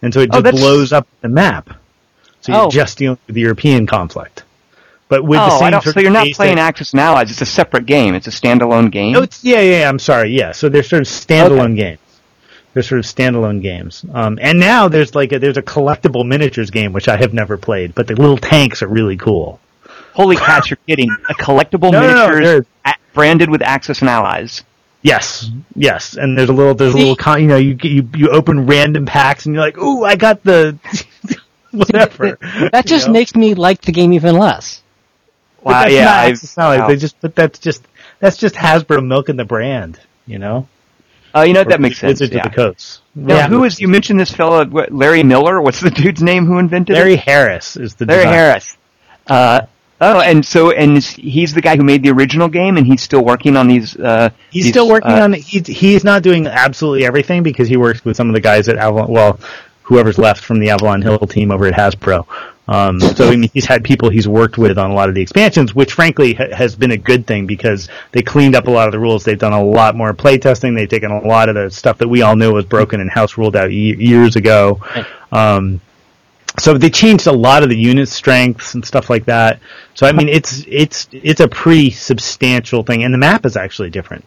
[0.01, 1.69] and so it Oh, just that's- blows up the map.
[2.41, 2.69] So you're Oh.
[2.69, 4.43] just dealing with the European conflict,
[5.09, 7.29] but with the oh, same don't, sort so you're not playing Axis and Allies.
[7.29, 8.15] It's a separate game.
[8.15, 9.13] It's a standalone game.
[9.13, 9.79] No, it's yeah, yeah.
[9.81, 10.31] yeah, I'm sorry.
[10.31, 11.99] Yeah, so they're sort of standalone games.
[12.73, 14.03] They're sort of standalone games.
[14.13, 17.57] Um, and now there's like a, there's a collectible miniatures game which I have never
[17.57, 19.59] played, but the little tanks are really cool.
[20.13, 21.09] Holy cats, you're kidding!
[21.29, 24.63] A collectible No, no, no, miniatures a- branded with Axis and Allies.
[25.03, 28.29] Yes, yes, and there's a little, there's a little, con- you know, you you you
[28.29, 30.77] open random packs and you're like, ooh, I got the
[31.71, 32.37] whatever.
[32.71, 33.19] That just You know?
[33.19, 34.83] makes me like the game even less.
[35.63, 36.79] Wow, that's yeah, not I've- Axis Allies.
[36.79, 36.87] wow.
[36.87, 37.83] They just, but that's just
[38.19, 40.67] that's just Hasbro milking the brand, you know.
[41.33, 42.19] Uh, you know that makes sense.
[42.19, 42.45] Wizards Yeah.
[42.45, 43.01] of the Coast.
[43.15, 43.47] Now, Yeah.
[43.47, 45.61] who is you mentioned this fellow what, Larry Miller?
[45.61, 46.99] What's the dude's name who invented it?
[46.99, 47.21] Larry it?
[47.21, 48.35] Harris is the Larry designer.
[48.37, 48.77] Harris.
[49.27, 49.61] Uh,
[50.01, 53.23] oh, and so and he's the guy who made the original game, and he's still
[53.23, 53.95] working on these.
[53.95, 55.33] Uh, He's these, still working uh, on.
[55.33, 58.77] He's he's not doing absolutely everything because he works with some of the guys at
[58.77, 59.09] Avalon.
[59.09, 59.39] Well,
[59.83, 62.25] whoever's left from the Avalon Hill team over at Hasbro.
[62.67, 65.21] Um, so I mean, he's had people he's worked with on a lot of the
[65.21, 68.87] expansions, which frankly ha- has been a good thing because they cleaned up a lot
[68.87, 69.25] of the rules.
[69.25, 70.75] They've done a lot more playtesting.
[70.75, 73.37] They've taken a lot of the stuff that we all knew was broken and house
[73.37, 74.79] ruled out ye- years ago.
[75.33, 75.81] Um,
[76.59, 79.59] so they changed a lot of the unit strengths and stuff like that.
[79.93, 83.89] So I mean, it's it's it's a pretty substantial thing, and the map is actually
[83.89, 84.25] different.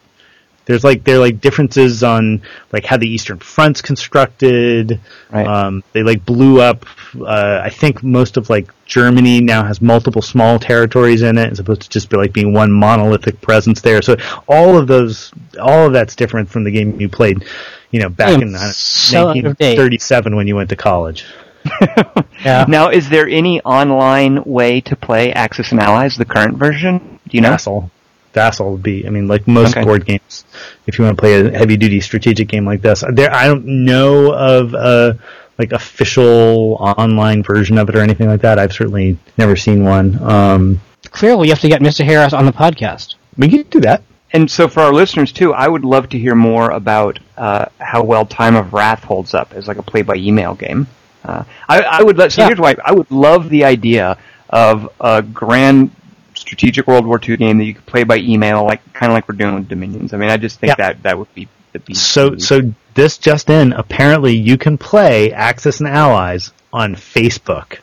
[0.65, 4.99] There's like there are like differences on like how the Eastern Front's constructed.
[5.31, 5.45] Right.
[5.45, 6.85] Um, they like blew up.
[7.19, 11.59] Uh, I think most of like Germany now has multiple small territories in it, as
[11.59, 14.01] opposed to just be like being one monolithic presence there.
[14.01, 14.17] So
[14.47, 17.45] all of those, all of that's different from the game you played,
[17.91, 19.77] you know, back in so out of date.
[19.77, 21.25] 1937 when you went to college.
[22.43, 22.65] Yeah.
[22.67, 26.99] Now, is there any online way to play Axis and Allies, the current version?
[27.27, 27.49] Do you know?
[27.51, 27.89] Vassal.
[28.33, 29.83] Vassal would be, I mean, like most Okay.
[29.83, 30.45] board games,
[30.85, 33.03] if you want to play a heavy duty strategic game like this.
[33.13, 35.17] There, I don't know of a,
[35.57, 38.59] like official online version of it or anything like that.
[38.59, 40.21] I've certainly never seen one.
[40.21, 42.03] Um, Clearly, you have to get Mr.
[42.05, 43.15] Harris on the podcast.
[43.37, 44.03] we can do that.
[44.33, 48.03] And so, for our listeners too, I would love to hear more about uh, how
[48.03, 50.87] well Time of Wrath holds up as like a play-by-email game.
[51.25, 52.31] Uh, I, I would let.
[52.31, 52.47] So Yeah.
[52.47, 54.17] here's why I would love the idea
[54.49, 55.91] of a grand
[56.35, 59.27] strategic World War II game that you could play by email, like kind of like
[59.27, 60.13] we're doing with Dominions.
[60.13, 60.75] I mean, I just think Yeah.
[60.93, 62.03] that that would be the beast.
[62.11, 62.61] So, so
[62.93, 67.79] this just in, apparently you can play Axis and Allies on Facebook.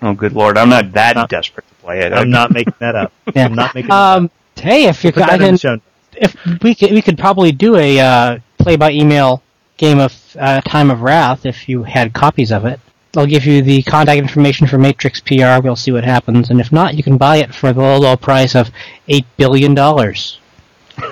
[0.00, 2.12] oh, good lord, I'm not that Uh, desperate to play it.
[2.12, 3.12] I'm not making that up.
[3.34, 3.46] Yeah.
[3.46, 4.16] I'm not making that up.
[4.22, 5.80] Um, hey, if you Put could, I that in can,
[6.16, 9.42] if we could, we could probably do a uh, play-by-email
[9.82, 12.78] game of uh, Time of Wrath if you had copies of it.
[13.16, 15.60] I'll give you the contact information for Matrix PR.
[15.62, 18.16] We'll see what happens, and if not, you can buy it for the low, low
[18.16, 18.70] price of
[19.08, 20.38] eight billion dollars.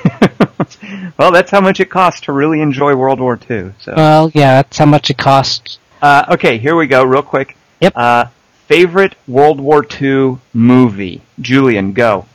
[1.19, 3.73] well, that's how much it costs to really enjoy World War II.
[3.81, 5.79] So, Well, yeah, that's how much it costs.
[6.01, 7.57] uh, okay, here we go, real quick.
[7.81, 7.93] Yep.
[7.97, 8.25] Uh,
[8.69, 12.27] favorite World War II movie, Julian, go.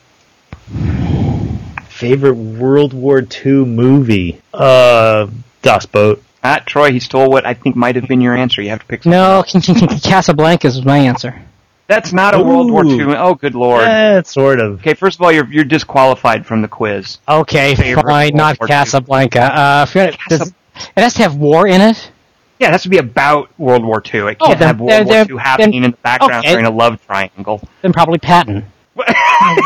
[1.87, 4.41] Favorite World War II movie?
[4.53, 5.27] Uh,
[5.61, 6.21] Das Boot.
[6.45, 8.61] Ah, Troy, he stole what I think might have been your answer.
[8.61, 9.03] You have to pick.
[9.03, 9.51] something No, else.
[10.03, 11.41] Casablanca is my answer.
[11.87, 13.09] that's not a World War Ooh.
[13.09, 13.15] II.
[13.15, 13.83] Oh, good lord.
[13.87, 14.79] Eh, sort of.
[14.81, 17.17] Okay, first of all, you're you're disqualified from the quiz.
[17.27, 18.71] Okay, Favorite fine, World not War II.
[18.73, 19.41] Casablanca.
[19.41, 20.19] Uh, forget it.
[20.29, 20.53] Does, it
[21.01, 22.11] has to have war in it.
[22.59, 24.21] Yeah, it has to be about World War II.
[24.31, 26.51] It Oh, can't then- have World then- War then- II happening in the background okay.
[26.51, 27.61] during a love triangle.
[27.81, 28.65] Then probably Patton.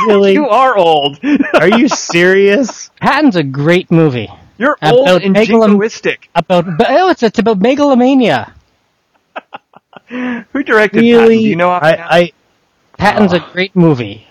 [0.07, 0.33] Really?
[0.33, 1.19] you are old.
[1.53, 1.87] Are you
[2.19, 2.89] serious?
[2.99, 4.29] Patton's a great movie
[4.59, 6.27] You're old and megalom- jingoistic.
[6.35, 6.65] about.
[6.87, 8.53] Oh, it's, it's about megalomania.
[10.07, 11.17] Who directed really?
[11.17, 11.27] Patton?
[11.29, 11.69] Do you know?
[11.69, 12.31] I, I,
[12.97, 14.27] Patton's a great movie.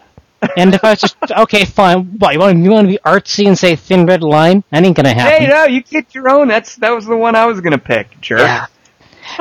[0.56, 2.18] And if I was just okay, fine.
[2.18, 2.58] What you want?
[2.58, 4.62] You want to be artsy and say Thin Red Line?
[4.70, 5.46] That ain't gonna happen.
[5.46, 6.46] Hey, no, you get your own.
[6.46, 8.40] That's that was the one I was gonna pick, jerk.
[8.40, 8.66] Yeah.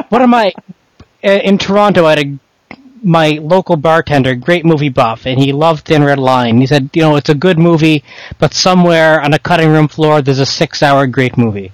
[0.09, 0.53] One of my
[1.23, 2.39] uh, in Toronto, I had a
[3.03, 6.59] my local bartender, great movie buff, and he loved Thin Red Line.
[6.59, 8.03] He said, you know, it's a good movie,
[8.39, 11.71] but somewhere on a cutting room floor, there's a six-hour great movie.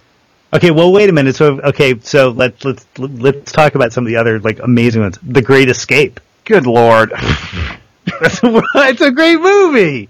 [0.54, 1.36] okay, well, wait a minute.
[1.36, 5.18] So, okay, so let's let's let's talk about some of the other like amazing ones.
[5.24, 6.20] The Great Escape.
[6.46, 7.12] Good lord.
[7.12, 10.10] That's a, it's a great movie.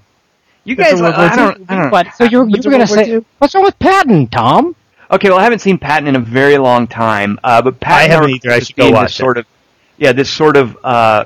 [0.65, 1.65] You guys, It's a I don't, II.
[1.67, 3.25] I don't But so you're, you What's were going to say, II?
[3.39, 4.75] what's wrong with Patton, Tom?
[5.11, 8.13] Okay, well, I haven't seen Patton in a very long time, uh, but Patton I
[8.13, 8.51] haven't never either.
[8.51, 9.23] I should go watch this it.
[9.23, 9.45] sort of,
[9.97, 11.25] yeah, this sort of uh,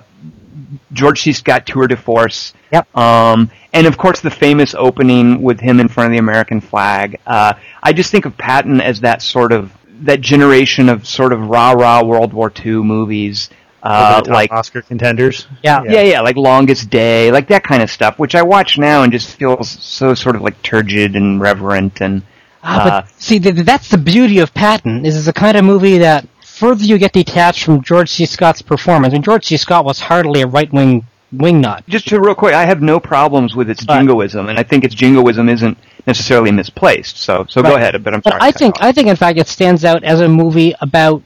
[0.93, 1.33] George C.
[1.33, 2.53] Scott tour de force.
[2.71, 2.95] Yep.
[2.97, 7.19] Um, and of course, the famous opening with him in front of the American flag.
[7.25, 11.49] Uh, I just think of Patton as that sort of that generation of sort of
[11.49, 13.49] rah rah World War II movies.
[13.81, 15.47] Uh, Over the top like Oscar contenders.
[15.63, 15.83] Yeah.
[15.87, 19.11] yeah, yeah, like Longest Day, like that kind of stuff, which I watch now and
[19.11, 22.23] just feels so sort of like turgid and reverent and.
[22.63, 25.05] Ah, uh, but see, th- th- that's the beauty of Patton.
[25.05, 28.25] Is it's the kind of movie that further you get detached from George C.
[28.25, 29.13] Scott's performance.
[29.13, 29.57] Mean, George C.
[29.57, 31.83] Scott was hardly a right-wing wingnut.
[31.87, 34.95] just to real quick, I have no problems with its jingoism, and I think its
[34.95, 37.17] jingoism isn't necessarily misplaced.
[37.17, 38.01] So, so go ahead.
[38.03, 38.41] But I'm But.
[38.41, 38.75] I think.
[38.79, 41.21] I think in fact it stands out as a movie about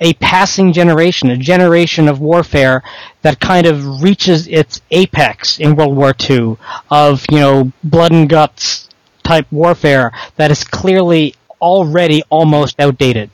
[0.00, 2.82] a passing generation, a generation of warfare
[3.22, 6.56] that kind of reaches its apex in World War II
[6.90, 8.88] of, you know, blood and guts
[9.22, 13.30] type warfare that is clearly already almost outdated.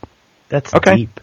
[0.50, 0.96] That's Okay.
[0.96, 1.20] deep.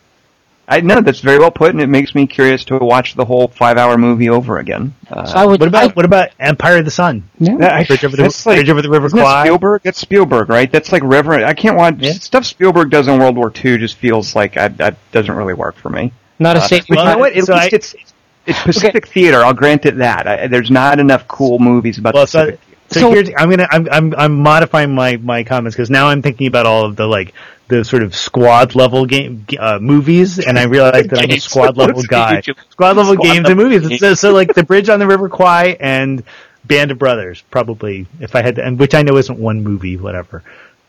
[0.70, 3.48] I know that's very well put, and it makes me curious to watch the whole
[3.48, 4.94] five-hour movie over again.
[5.10, 7.24] Uh, So I would, What about I- what about Empire of the Sun?
[7.40, 7.56] yeah.
[7.58, 9.44] that- Bridge over the, that's like- Bridge over the River Isn't that Kwai.
[9.46, 9.82] Spielberg?
[9.84, 10.70] That's Spielberg, right?
[10.70, 11.46] That's like Reverend.
[11.46, 12.12] I can't watch Yeah.
[12.14, 13.78] stuff Spielberg does in World War II.
[13.78, 16.12] Just feels like that that doesn't really work for me.
[16.40, 16.86] not a Uh, safe.
[16.90, 17.34] but you know what?
[17.34, 17.96] At so least I- it's
[18.46, 19.44] it's Pacific Theater.
[19.44, 20.28] I'll grant it that.
[20.28, 22.60] I, there's not enough cool movies about Well, the so, Pacific.
[22.90, 26.22] So, So- here's I'm gonna I'm I'm I'm modifying my my comments because now I'm
[26.22, 27.34] thinking about all of the like
[27.68, 31.76] the sort of squad level game uh, movies, and I realize that I'm a squad
[31.76, 32.40] level guy.
[32.70, 33.88] Squad level Squad games level and movies.
[33.90, 34.00] games.
[34.00, 36.24] So, so like the Bridge on the River Kwai and
[36.64, 39.98] Band of Brothers, probably if I had to, and which I know isn't one movie,
[39.98, 40.44] whatever.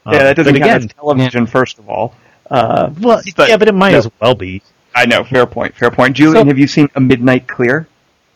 [0.06, 1.46] Um, yeah, that doesn't but count again, as television.
[1.46, 2.14] First of all,
[2.48, 3.98] uh, well, but- yeah, but it might no.
[3.98, 4.62] as well be.
[4.94, 5.22] I know.
[5.24, 5.74] Fair point.
[5.74, 6.14] Fair point.
[6.16, 7.88] Julian, So- have you seen A Midnight Clear?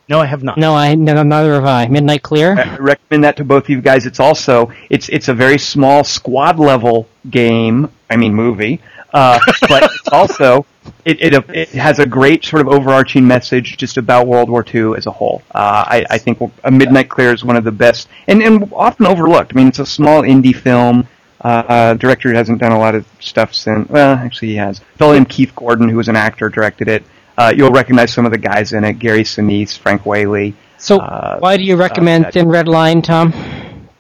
[0.08, 0.58] No, I have not.
[0.58, 1.86] No, I no, neither have I.
[1.86, 2.58] Midnight Clear.
[2.58, 4.04] I recommend that to both of you guys.
[4.04, 7.90] It's also it's it's a very small squad level game.
[8.10, 8.80] I mean movie,
[9.14, 9.38] uh,
[9.68, 10.66] but it's also
[11.04, 14.94] it, it it has a great sort of overarching message just about World War II
[14.96, 15.42] as a whole.
[15.54, 19.06] Uh, I, I think A Midnight Clear is one of the best and and often
[19.06, 19.52] overlooked.
[19.54, 21.06] I mean, it's a small indie film.
[21.44, 23.88] Uh, uh, director hasn't done a lot of stuff since.
[23.88, 24.78] Well, actually, he has.
[24.78, 27.02] A fellow named Keith Gordon, who was an actor, directed it.
[27.36, 30.54] Uh, you'll recognize some of the guys in it: Gary Sinise, Frank Whaley.
[30.78, 33.32] So uh, why do you recommend that- Thin Red Line, Tom,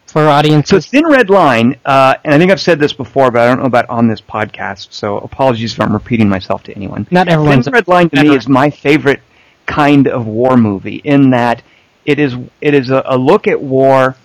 [0.06, 0.84] for audiences?
[0.84, 0.90] So?
[0.90, 3.66] Thin Red Line, uh, and I think I've said this before, but I don't know
[3.66, 7.06] about on this podcast, so apologies if I'm repeating myself to anyone.
[7.10, 7.62] Not everyone.
[7.62, 9.20] Thin Red Line to me is my favorite
[9.66, 11.62] kind of war movie in that
[12.04, 14.16] it is it is a, a look at war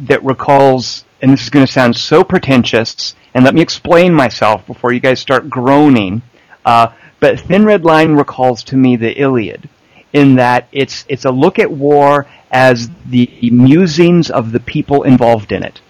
[0.00, 4.66] that recalls, and this is going to sound so pretentious, and let me explain myself
[4.66, 6.20] before you guys start groaning.
[6.64, 6.88] Uh,
[7.22, 9.68] but Thin Red Line recalls to me the Iliad,
[10.12, 15.52] in that it's it's a look at war as the musings of the people involved
[15.52, 15.80] in it,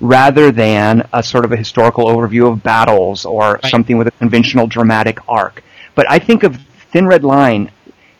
[0.00, 3.70] rather than a sort of a historical overview of battles or Right.
[3.70, 5.64] something with a conventional dramatic arc.
[5.94, 6.58] But I think of
[6.92, 7.70] Thin Red Line,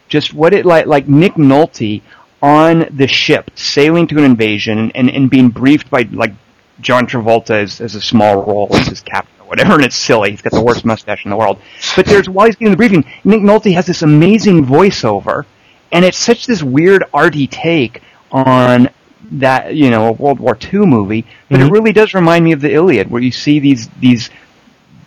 [0.09, 2.01] just what it like like Nick Nolte
[2.41, 6.33] on the ship sailing to an invasion and, and being briefed by like
[6.81, 10.31] John Travolta as, as a small role as his captain whatever, and it's silly.
[10.31, 11.61] He's got the worst mustache in the world.
[11.95, 15.45] But there's while he's getting the briefing, Nick Nolte has this amazing voiceover,
[15.93, 18.01] and it's such this weird arty take
[18.31, 18.89] on
[19.33, 21.73] that you know a World War II movie, but it mm-hmm.
[21.75, 24.31] really does remind me of the Iliad, where you see these these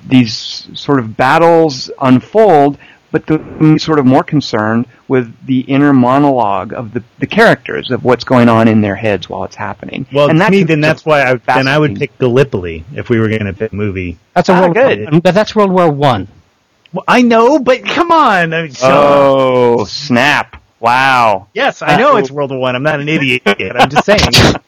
[0.06, 2.78] these sort of battles unfold,
[3.12, 8.04] but the sort of more concerned with the inner monologue of the, the characters of
[8.04, 10.06] what's going on in their heads while it's happening.
[10.14, 13.20] Well, and to me, then that's why I then I would pick Gallipoli if we
[13.20, 14.18] were going to pick a movie.
[14.34, 15.12] That's a Ah, World good.
[15.12, 16.28] War, but that's World War One.
[16.94, 18.54] Well, I know, but come on.
[18.54, 18.90] I mean, Sean.
[18.92, 20.62] Oh, snap!
[20.80, 21.48] Wow.
[21.54, 22.34] Yes, I uh, know it's oh.
[22.34, 22.76] World War One.
[22.76, 23.42] I'm not an idiot.
[23.46, 24.20] I'm just saying,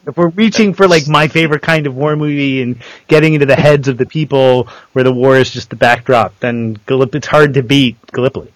[0.06, 3.56] if we're reaching for like my favorite kind of war movie and getting into the
[3.56, 7.54] heads of the people where the war is just the backdrop, then Gallip- it's hard
[7.56, 8.54] to beat Gallipoli.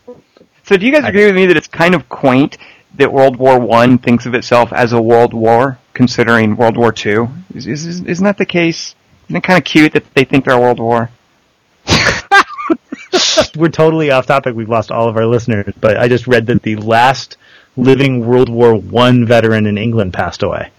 [0.64, 2.58] So, do you guys agree with me that it's kind of quaint
[2.96, 7.28] that World War One thinks of itself as a world war, considering World War Two?
[7.54, 8.96] Is, is, isn't that the case?
[9.28, 11.10] Isn't it kind of cute that they think they're a world war?
[13.56, 14.56] We're totally off topic.
[14.56, 17.38] We've lost all of our listeners, but I just read that the last
[17.78, 20.72] living World War One veteran in England passed away.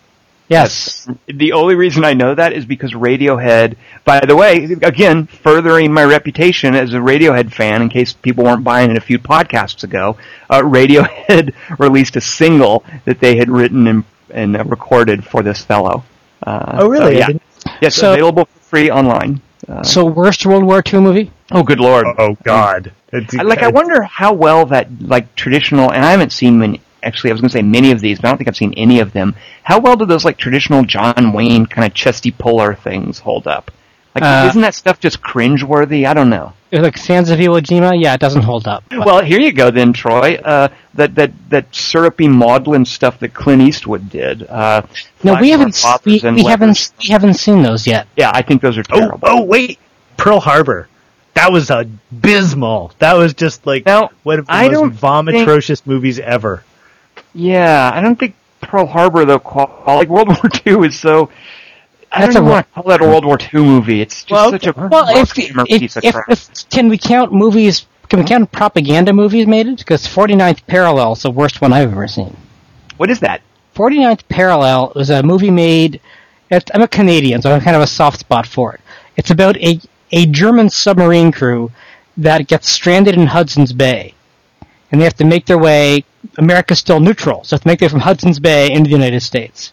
[0.48, 1.08] Yes.
[1.28, 6.04] The only reason I know that is because Radiohead, by the way, again, furthering my
[6.04, 10.18] reputation as a Radiohead fan, in case people weren't buying it a few podcasts ago,
[10.50, 15.64] uh, Radiohead released a single that they had written and, and uh, recorded for this
[15.64, 16.04] fellow.
[16.42, 17.14] Uh, Oh, really?
[17.14, 17.38] so, yeah.
[17.80, 19.40] Yes, So- available for free online.
[19.68, 21.30] Uh, So worst World War II movie?
[21.50, 22.06] oh, good lord!
[22.18, 22.92] Oh God!
[23.12, 27.30] It's, like I wonder how well that like traditional and I haven't seen many actually
[27.30, 29.12] I was gonna say many of these, but I don't think I've seen any of
[29.12, 29.34] them.
[29.62, 33.70] How well do those like traditional John Wayne kind of Chesty Puller things hold up?
[34.14, 36.06] Like Uh, isn't that stuff just cringeworthy?
[36.06, 36.54] I don't know.
[36.72, 38.00] Like Sands of Iwo Jima?
[38.02, 38.82] Yeah, it doesn't hold up.
[38.88, 40.36] But- Well, here you go then, Troy.
[40.36, 44.42] Uh, that that that syrupy maudlin stuff that Clint Eastwood did.
[44.44, 44.82] Uh,
[45.22, 45.78] no, we haven't.
[46.04, 46.92] We, we haven't.
[46.98, 48.08] We haven't seen those yet.
[48.16, 49.18] Yeah, I think those are Oh, terrible.
[49.22, 49.78] oh wait,
[50.16, 50.88] Pearl Harbor.
[51.34, 52.92] That was abysmal.
[52.98, 54.92] That was just like Now, one of the I most don't
[55.26, 56.64] vomitrocious movies ever.
[57.34, 59.38] Yeah, I don't think Pearl Harbor though.
[59.38, 61.30] Qual- like World War II is so.
[62.14, 64.00] I That's a want to call that a World War II movie.
[64.00, 67.32] It's just Well, such a Well, if, if, piece of if, if can we count
[67.32, 67.86] movies?
[68.08, 69.78] Can we count propaganda movies made it?
[69.78, 72.36] Because 49th Parallel is the worst one I've ever seen.
[72.98, 73.40] what is that?
[73.74, 76.00] 49th Parallel was a movie made.
[76.50, 78.80] I'm a Canadian, so I have kind of a soft spot for it.
[79.16, 81.70] It's about a a German submarine crew
[82.18, 84.12] that gets stranded in Hudson's Bay,
[84.90, 86.04] and they have to make their way.
[86.36, 88.94] America's still neutral, so they have to make their way from Hudson's Bay into the
[88.96, 89.72] United States,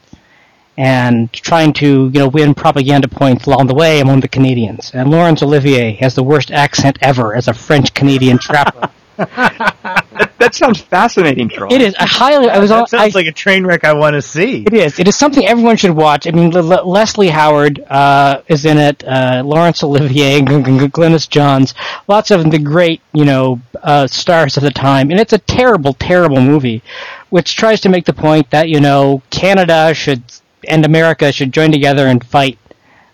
[0.80, 4.92] and trying to you know win propaganda points along the way among the Canadians.
[4.94, 8.90] And Laurence Olivier has the worst accent ever as a French Canadian trapper.
[9.18, 11.68] that, that sounds fascinating, Troy.
[11.70, 11.94] It is.
[12.00, 12.50] I highly.
[12.50, 12.70] I was.
[12.70, 14.64] That I, sounds like a train wreck I want to see.
[14.64, 14.98] It is.
[14.98, 16.26] It is something everyone should watch.
[16.26, 19.04] I mean, L- L- Leslie Howard uh, is in it.
[19.06, 21.74] Uh, Laurence Olivier, G- G- Glynis Johns,
[22.08, 25.94] lots of the great, you know, uh, stars of the time, and it's a terrible,
[25.96, 26.82] terrible movie,
[27.30, 30.24] which tries to make the point that you know Canada should
[30.68, 32.58] and America should join together and fight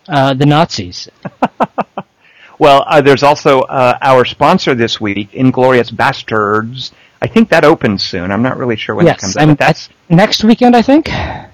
[0.08, 1.08] uh, the Nazis.
[2.58, 6.92] Well, uh, there's also uh, our sponsor this week, Inglourious Basterds.
[7.20, 8.30] I think that opens soon.
[8.30, 9.48] I'm not really sure when it yes, comes out.
[9.48, 11.08] I'm, that's next weekend, I think.
[11.10, 11.50] and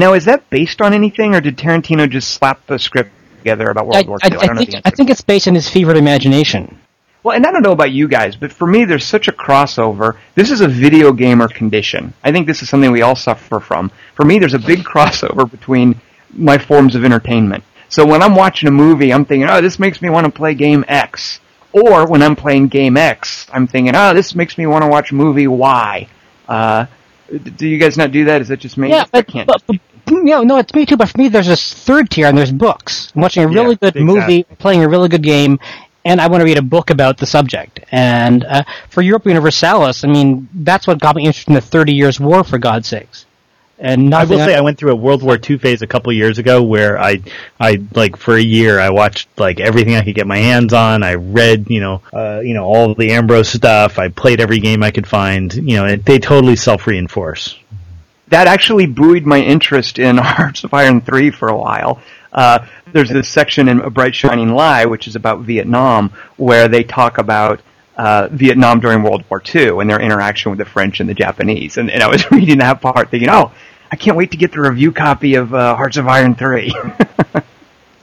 [0.00, 3.86] now is that based on anything, or did Tarantino just slap the script together about
[3.86, 4.36] World I, War I, II?
[4.36, 6.78] I don't know think I think it's based on his fevered imagination.
[7.22, 10.16] Well, and I don't know about you guys, but for me, there's such a crossover.
[10.34, 12.14] This is a video gamer condition.
[12.24, 13.90] I think this is something we all suffer from.
[14.14, 16.00] For me, there's a big crossover between
[16.32, 17.62] my forms of entertainment.
[17.88, 20.54] So when I'm watching a movie, I'm thinking, oh, this makes me want to play
[20.54, 21.38] game X.
[21.72, 25.12] Or when I'm playing game X, I'm thinking, oh, this makes me want to watch
[25.12, 26.08] movie Y.
[26.48, 26.86] Uh,
[27.56, 28.40] do you guys not do that?
[28.40, 28.90] Is that just me?
[28.90, 29.46] Yeah, I can't.
[29.46, 29.76] but, but
[30.10, 30.96] no, no, it's me too.
[30.96, 33.12] But for me, there's this third tier, and there's books.
[33.14, 35.60] I'm watching a really Yeah, good movie, playing a really good game,
[36.04, 37.80] and I want to read a book about the subject.
[37.92, 41.94] And uh, for Europa Universalis, I mean, that's what got me interested in the Thirty
[41.94, 43.26] Years' War, for God's sakes.
[43.78, 46.12] And I will nothing say I went through a World War II phase a couple
[46.12, 47.20] years ago where I,
[47.58, 51.02] I like for a year I watched like everything I could get my hands on.
[51.02, 53.98] I read, you know, uh, you know all the Ambrose stuff.
[53.98, 55.52] I played every game I could find.
[55.52, 57.58] You know, it, they totally self reinforce.
[58.28, 62.00] that actually buoyed my interest in Hearts of Iron 3 for a while.
[62.32, 66.82] Uh, there's this section in A Bright Shining Lie, which is about Vietnam, where they
[66.82, 67.60] talk about
[67.96, 71.76] uh, Vietnam during World War II and their interaction with the French and the Japanese.
[71.76, 73.52] And, and I was reading that part thinking, oh,
[73.90, 76.72] I can't wait to get the review copy of uh, Hearts of Iron 3.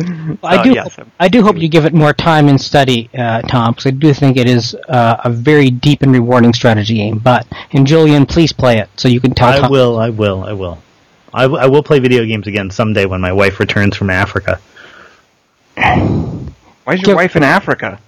[0.01, 0.71] I Uh, do.
[0.73, 0.97] yes.
[1.19, 4.13] I do hope you give it more time and study, uh, Tom, because I do
[4.13, 7.17] think it is uh, a very deep and rewarding strategy game.
[7.19, 9.49] But and Julian, please play it so you can tell.
[9.49, 9.99] I Tom- will.
[9.99, 10.43] I will.
[10.45, 10.77] I will.
[11.33, 14.59] I, w- I will play video games again someday when my wife returns from Africa.
[15.75, 17.99] Why is your Give- wife in Africa?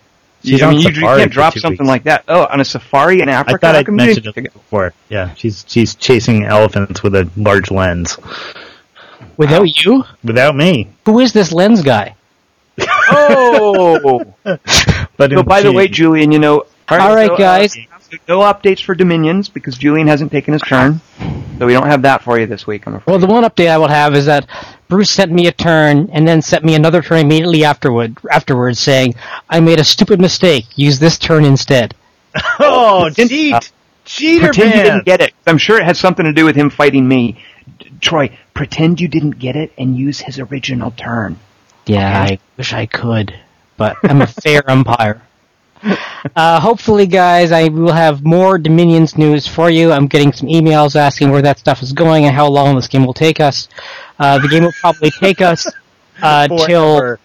[0.43, 1.87] She's I on mean, you, you safari can't drop something weeks.
[1.87, 2.23] like that.
[2.27, 3.55] Oh, on a safari in Africa?
[3.55, 4.91] I thought I'd mentioned it before.
[5.07, 8.17] Yeah, she's she's chasing elephants with a large lens.
[9.37, 10.89] Without you, Without me.
[11.05, 12.15] who is this lens guy?
[13.11, 14.33] Oh!
[15.17, 16.65] But So, by the way, Julian, you know.
[16.89, 17.77] All right, so, uh, guys.
[18.27, 21.01] No updates for Dominions because Julian hasn't taken his turn,
[21.57, 22.87] so we don't have that for you this week.
[22.87, 23.11] I'm afraid.
[23.11, 24.47] Well, the one update I will have is that
[24.87, 29.15] Bruce sent me a turn and then sent me another turn immediately afterward, afterwards, saying,
[29.49, 30.65] "I made a stupid mistake.
[30.75, 31.95] Use this turn instead."
[32.59, 33.61] oh, cheat, uh,
[34.05, 35.33] cheater pretend you didn't get it.
[35.45, 37.43] I'm sure it has something to do with him fighting me.
[37.79, 41.39] D- Troy, pretend you didn't get it and use his original turn.
[41.85, 43.33] Yeah, I wish I could,
[43.77, 45.21] but I'm a fair umpire.
[46.35, 49.91] Uh, hopefully, guys, I will have more Dominions news for you.
[49.91, 53.05] I'm getting some emails asking where that stuff is going and how long this game
[53.07, 53.67] will take us.
[54.19, 55.67] Uh, the game will probably take us
[56.21, 57.17] uh, till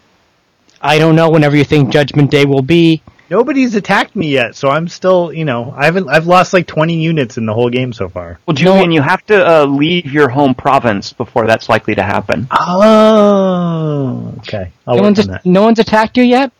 [0.80, 3.02] I don't know whenever you think Judgment Day will be.
[3.28, 6.08] Nobody's attacked me yet, so I'm still, you know, I haven't.
[6.08, 8.38] I've lost like 20 units in the whole game so far.
[8.46, 12.48] Well, Julian, you have to uh, leave your home province before that's likely to happen.
[12.50, 14.72] Oh, okay.
[14.86, 15.46] I'll No work one's, on that.
[15.46, 16.50] no one's attacked you yet.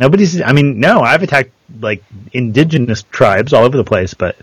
[0.00, 0.40] Nobody's.
[0.40, 4.34] I mean, no, I've attacked like indigenous tribes all over the place, but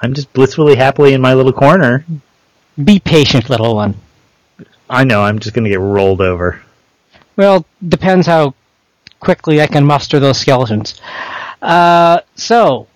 [0.00, 2.06] I'm just blissfully happily in my little corner.
[2.82, 3.96] Be patient, little one.
[4.88, 5.22] I know.
[5.22, 6.62] I'm just gonna get rolled over.
[7.36, 8.54] Well, depends how
[9.18, 11.00] quickly I can muster those skeletons.
[11.60, 12.86] Uh, so,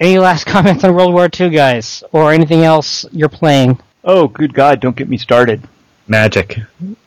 [0.00, 3.78] any last comments on World War II, guys, or anything else you're playing?
[4.02, 4.80] Oh, good God!
[4.80, 5.68] Don't get me started.
[6.12, 6.58] Magic.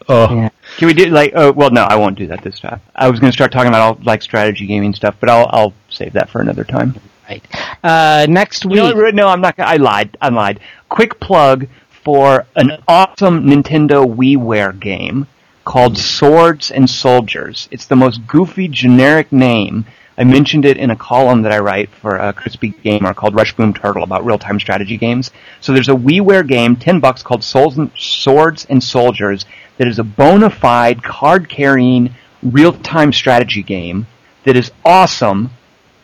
[0.10, 0.49] Oh, Yeah.
[0.77, 1.32] Can we do like?
[1.36, 2.82] Oh, well, no, I won't do that this time.
[2.95, 5.73] I was going to start talking about all like strategy gaming stuff, but I'll I'll
[5.90, 6.99] save that for another time.
[7.30, 7.44] Right.
[7.84, 8.76] Uh, next week.
[8.77, 9.15] You know, what?
[9.15, 9.57] no, I'm not.
[9.60, 10.18] I lied.
[10.22, 10.60] I lied.
[10.90, 11.68] Quick plug
[12.03, 15.27] for an awesome Nintendo WiiWare game
[15.65, 17.68] called Swords and Soldiers.
[17.72, 19.86] It's the most goofy, generic name.
[20.18, 23.56] I mentioned it in a column that I write for a Crispy Gamer called Rush
[23.56, 25.32] Boom Turtle about real-time strategy games.
[25.60, 29.46] So there's a WiiWare game, ten bucks, called Souls and, Swords and Soldiers
[29.78, 34.08] that is a bona fide card-carrying real-time strategy game
[34.46, 35.50] that is awesome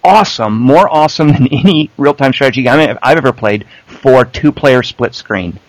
[0.03, 5.59] awesome, more awesome than any real-time strategy game I've ever played for two-player split screen.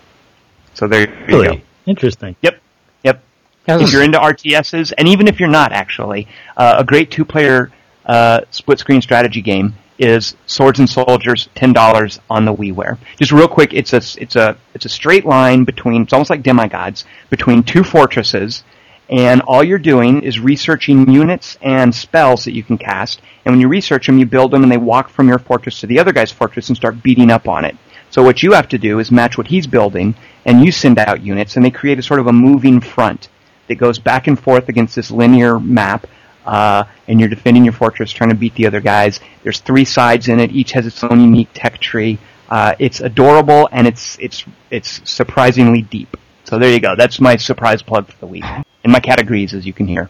[0.73, 1.41] So there you go.
[1.41, 2.35] really interesting.
[2.41, 2.61] Yep,
[3.03, 3.23] yep.
[3.67, 7.71] If you're into RTSs, and even if you're not actually, uh, a great two-player
[8.05, 12.97] uh, split screen strategy game is Swords and Soldiers, ten dollars on the WiiWare.
[13.17, 16.43] Just real quick, it's a it's a it's a straight line between it's almost like
[16.43, 18.63] demigods between two fortresses,
[19.09, 23.21] and all you're doing is researching units and spells that you can cast.
[23.45, 25.87] And when you research them, you build them, and they walk from your fortress to
[25.87, 27.77] the other guy's fortress and start beating up on it.
[28.09, 30.15] So what you have to do is match what he's building,
[30.45, 33.29] and you send out units, and they create a sort of a moving front
[33.67, 36.07] that goes back and forth against this linear map
[36.45, 39.19] uh, and you're defending your fortress, trying to beat the other guys.
[39.43, 40.51] There's three sides in it.
[40.51, 42.19] Each has its own unique tech tree.
[42.49, 46.15] Uh, it's adorable and it's it's it's surprisingly deep.
[46.43, 46.95] So there you go.
[46.95, 48.43] That's my surprise plug for the week.
[48.43, 50.09] And my categories, as you can hear.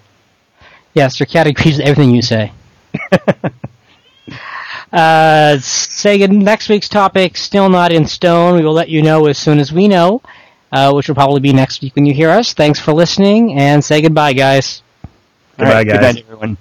[0.93, 2.51] Yes, your categories everything you say.
[4.91, 8.55] uh, Sega next week's topic still not in stone.
[8.55, 10.21] We will let you know as soon as we know,
[10.71, 12.53] uh, which will probably be next week when you hear us.
[12.53, 14.81] Thanks for listening and say goodbye, guys.
[15.57, 15.99] Goodbye, right, guys.
[15.99, 16.57] Good night, everyone.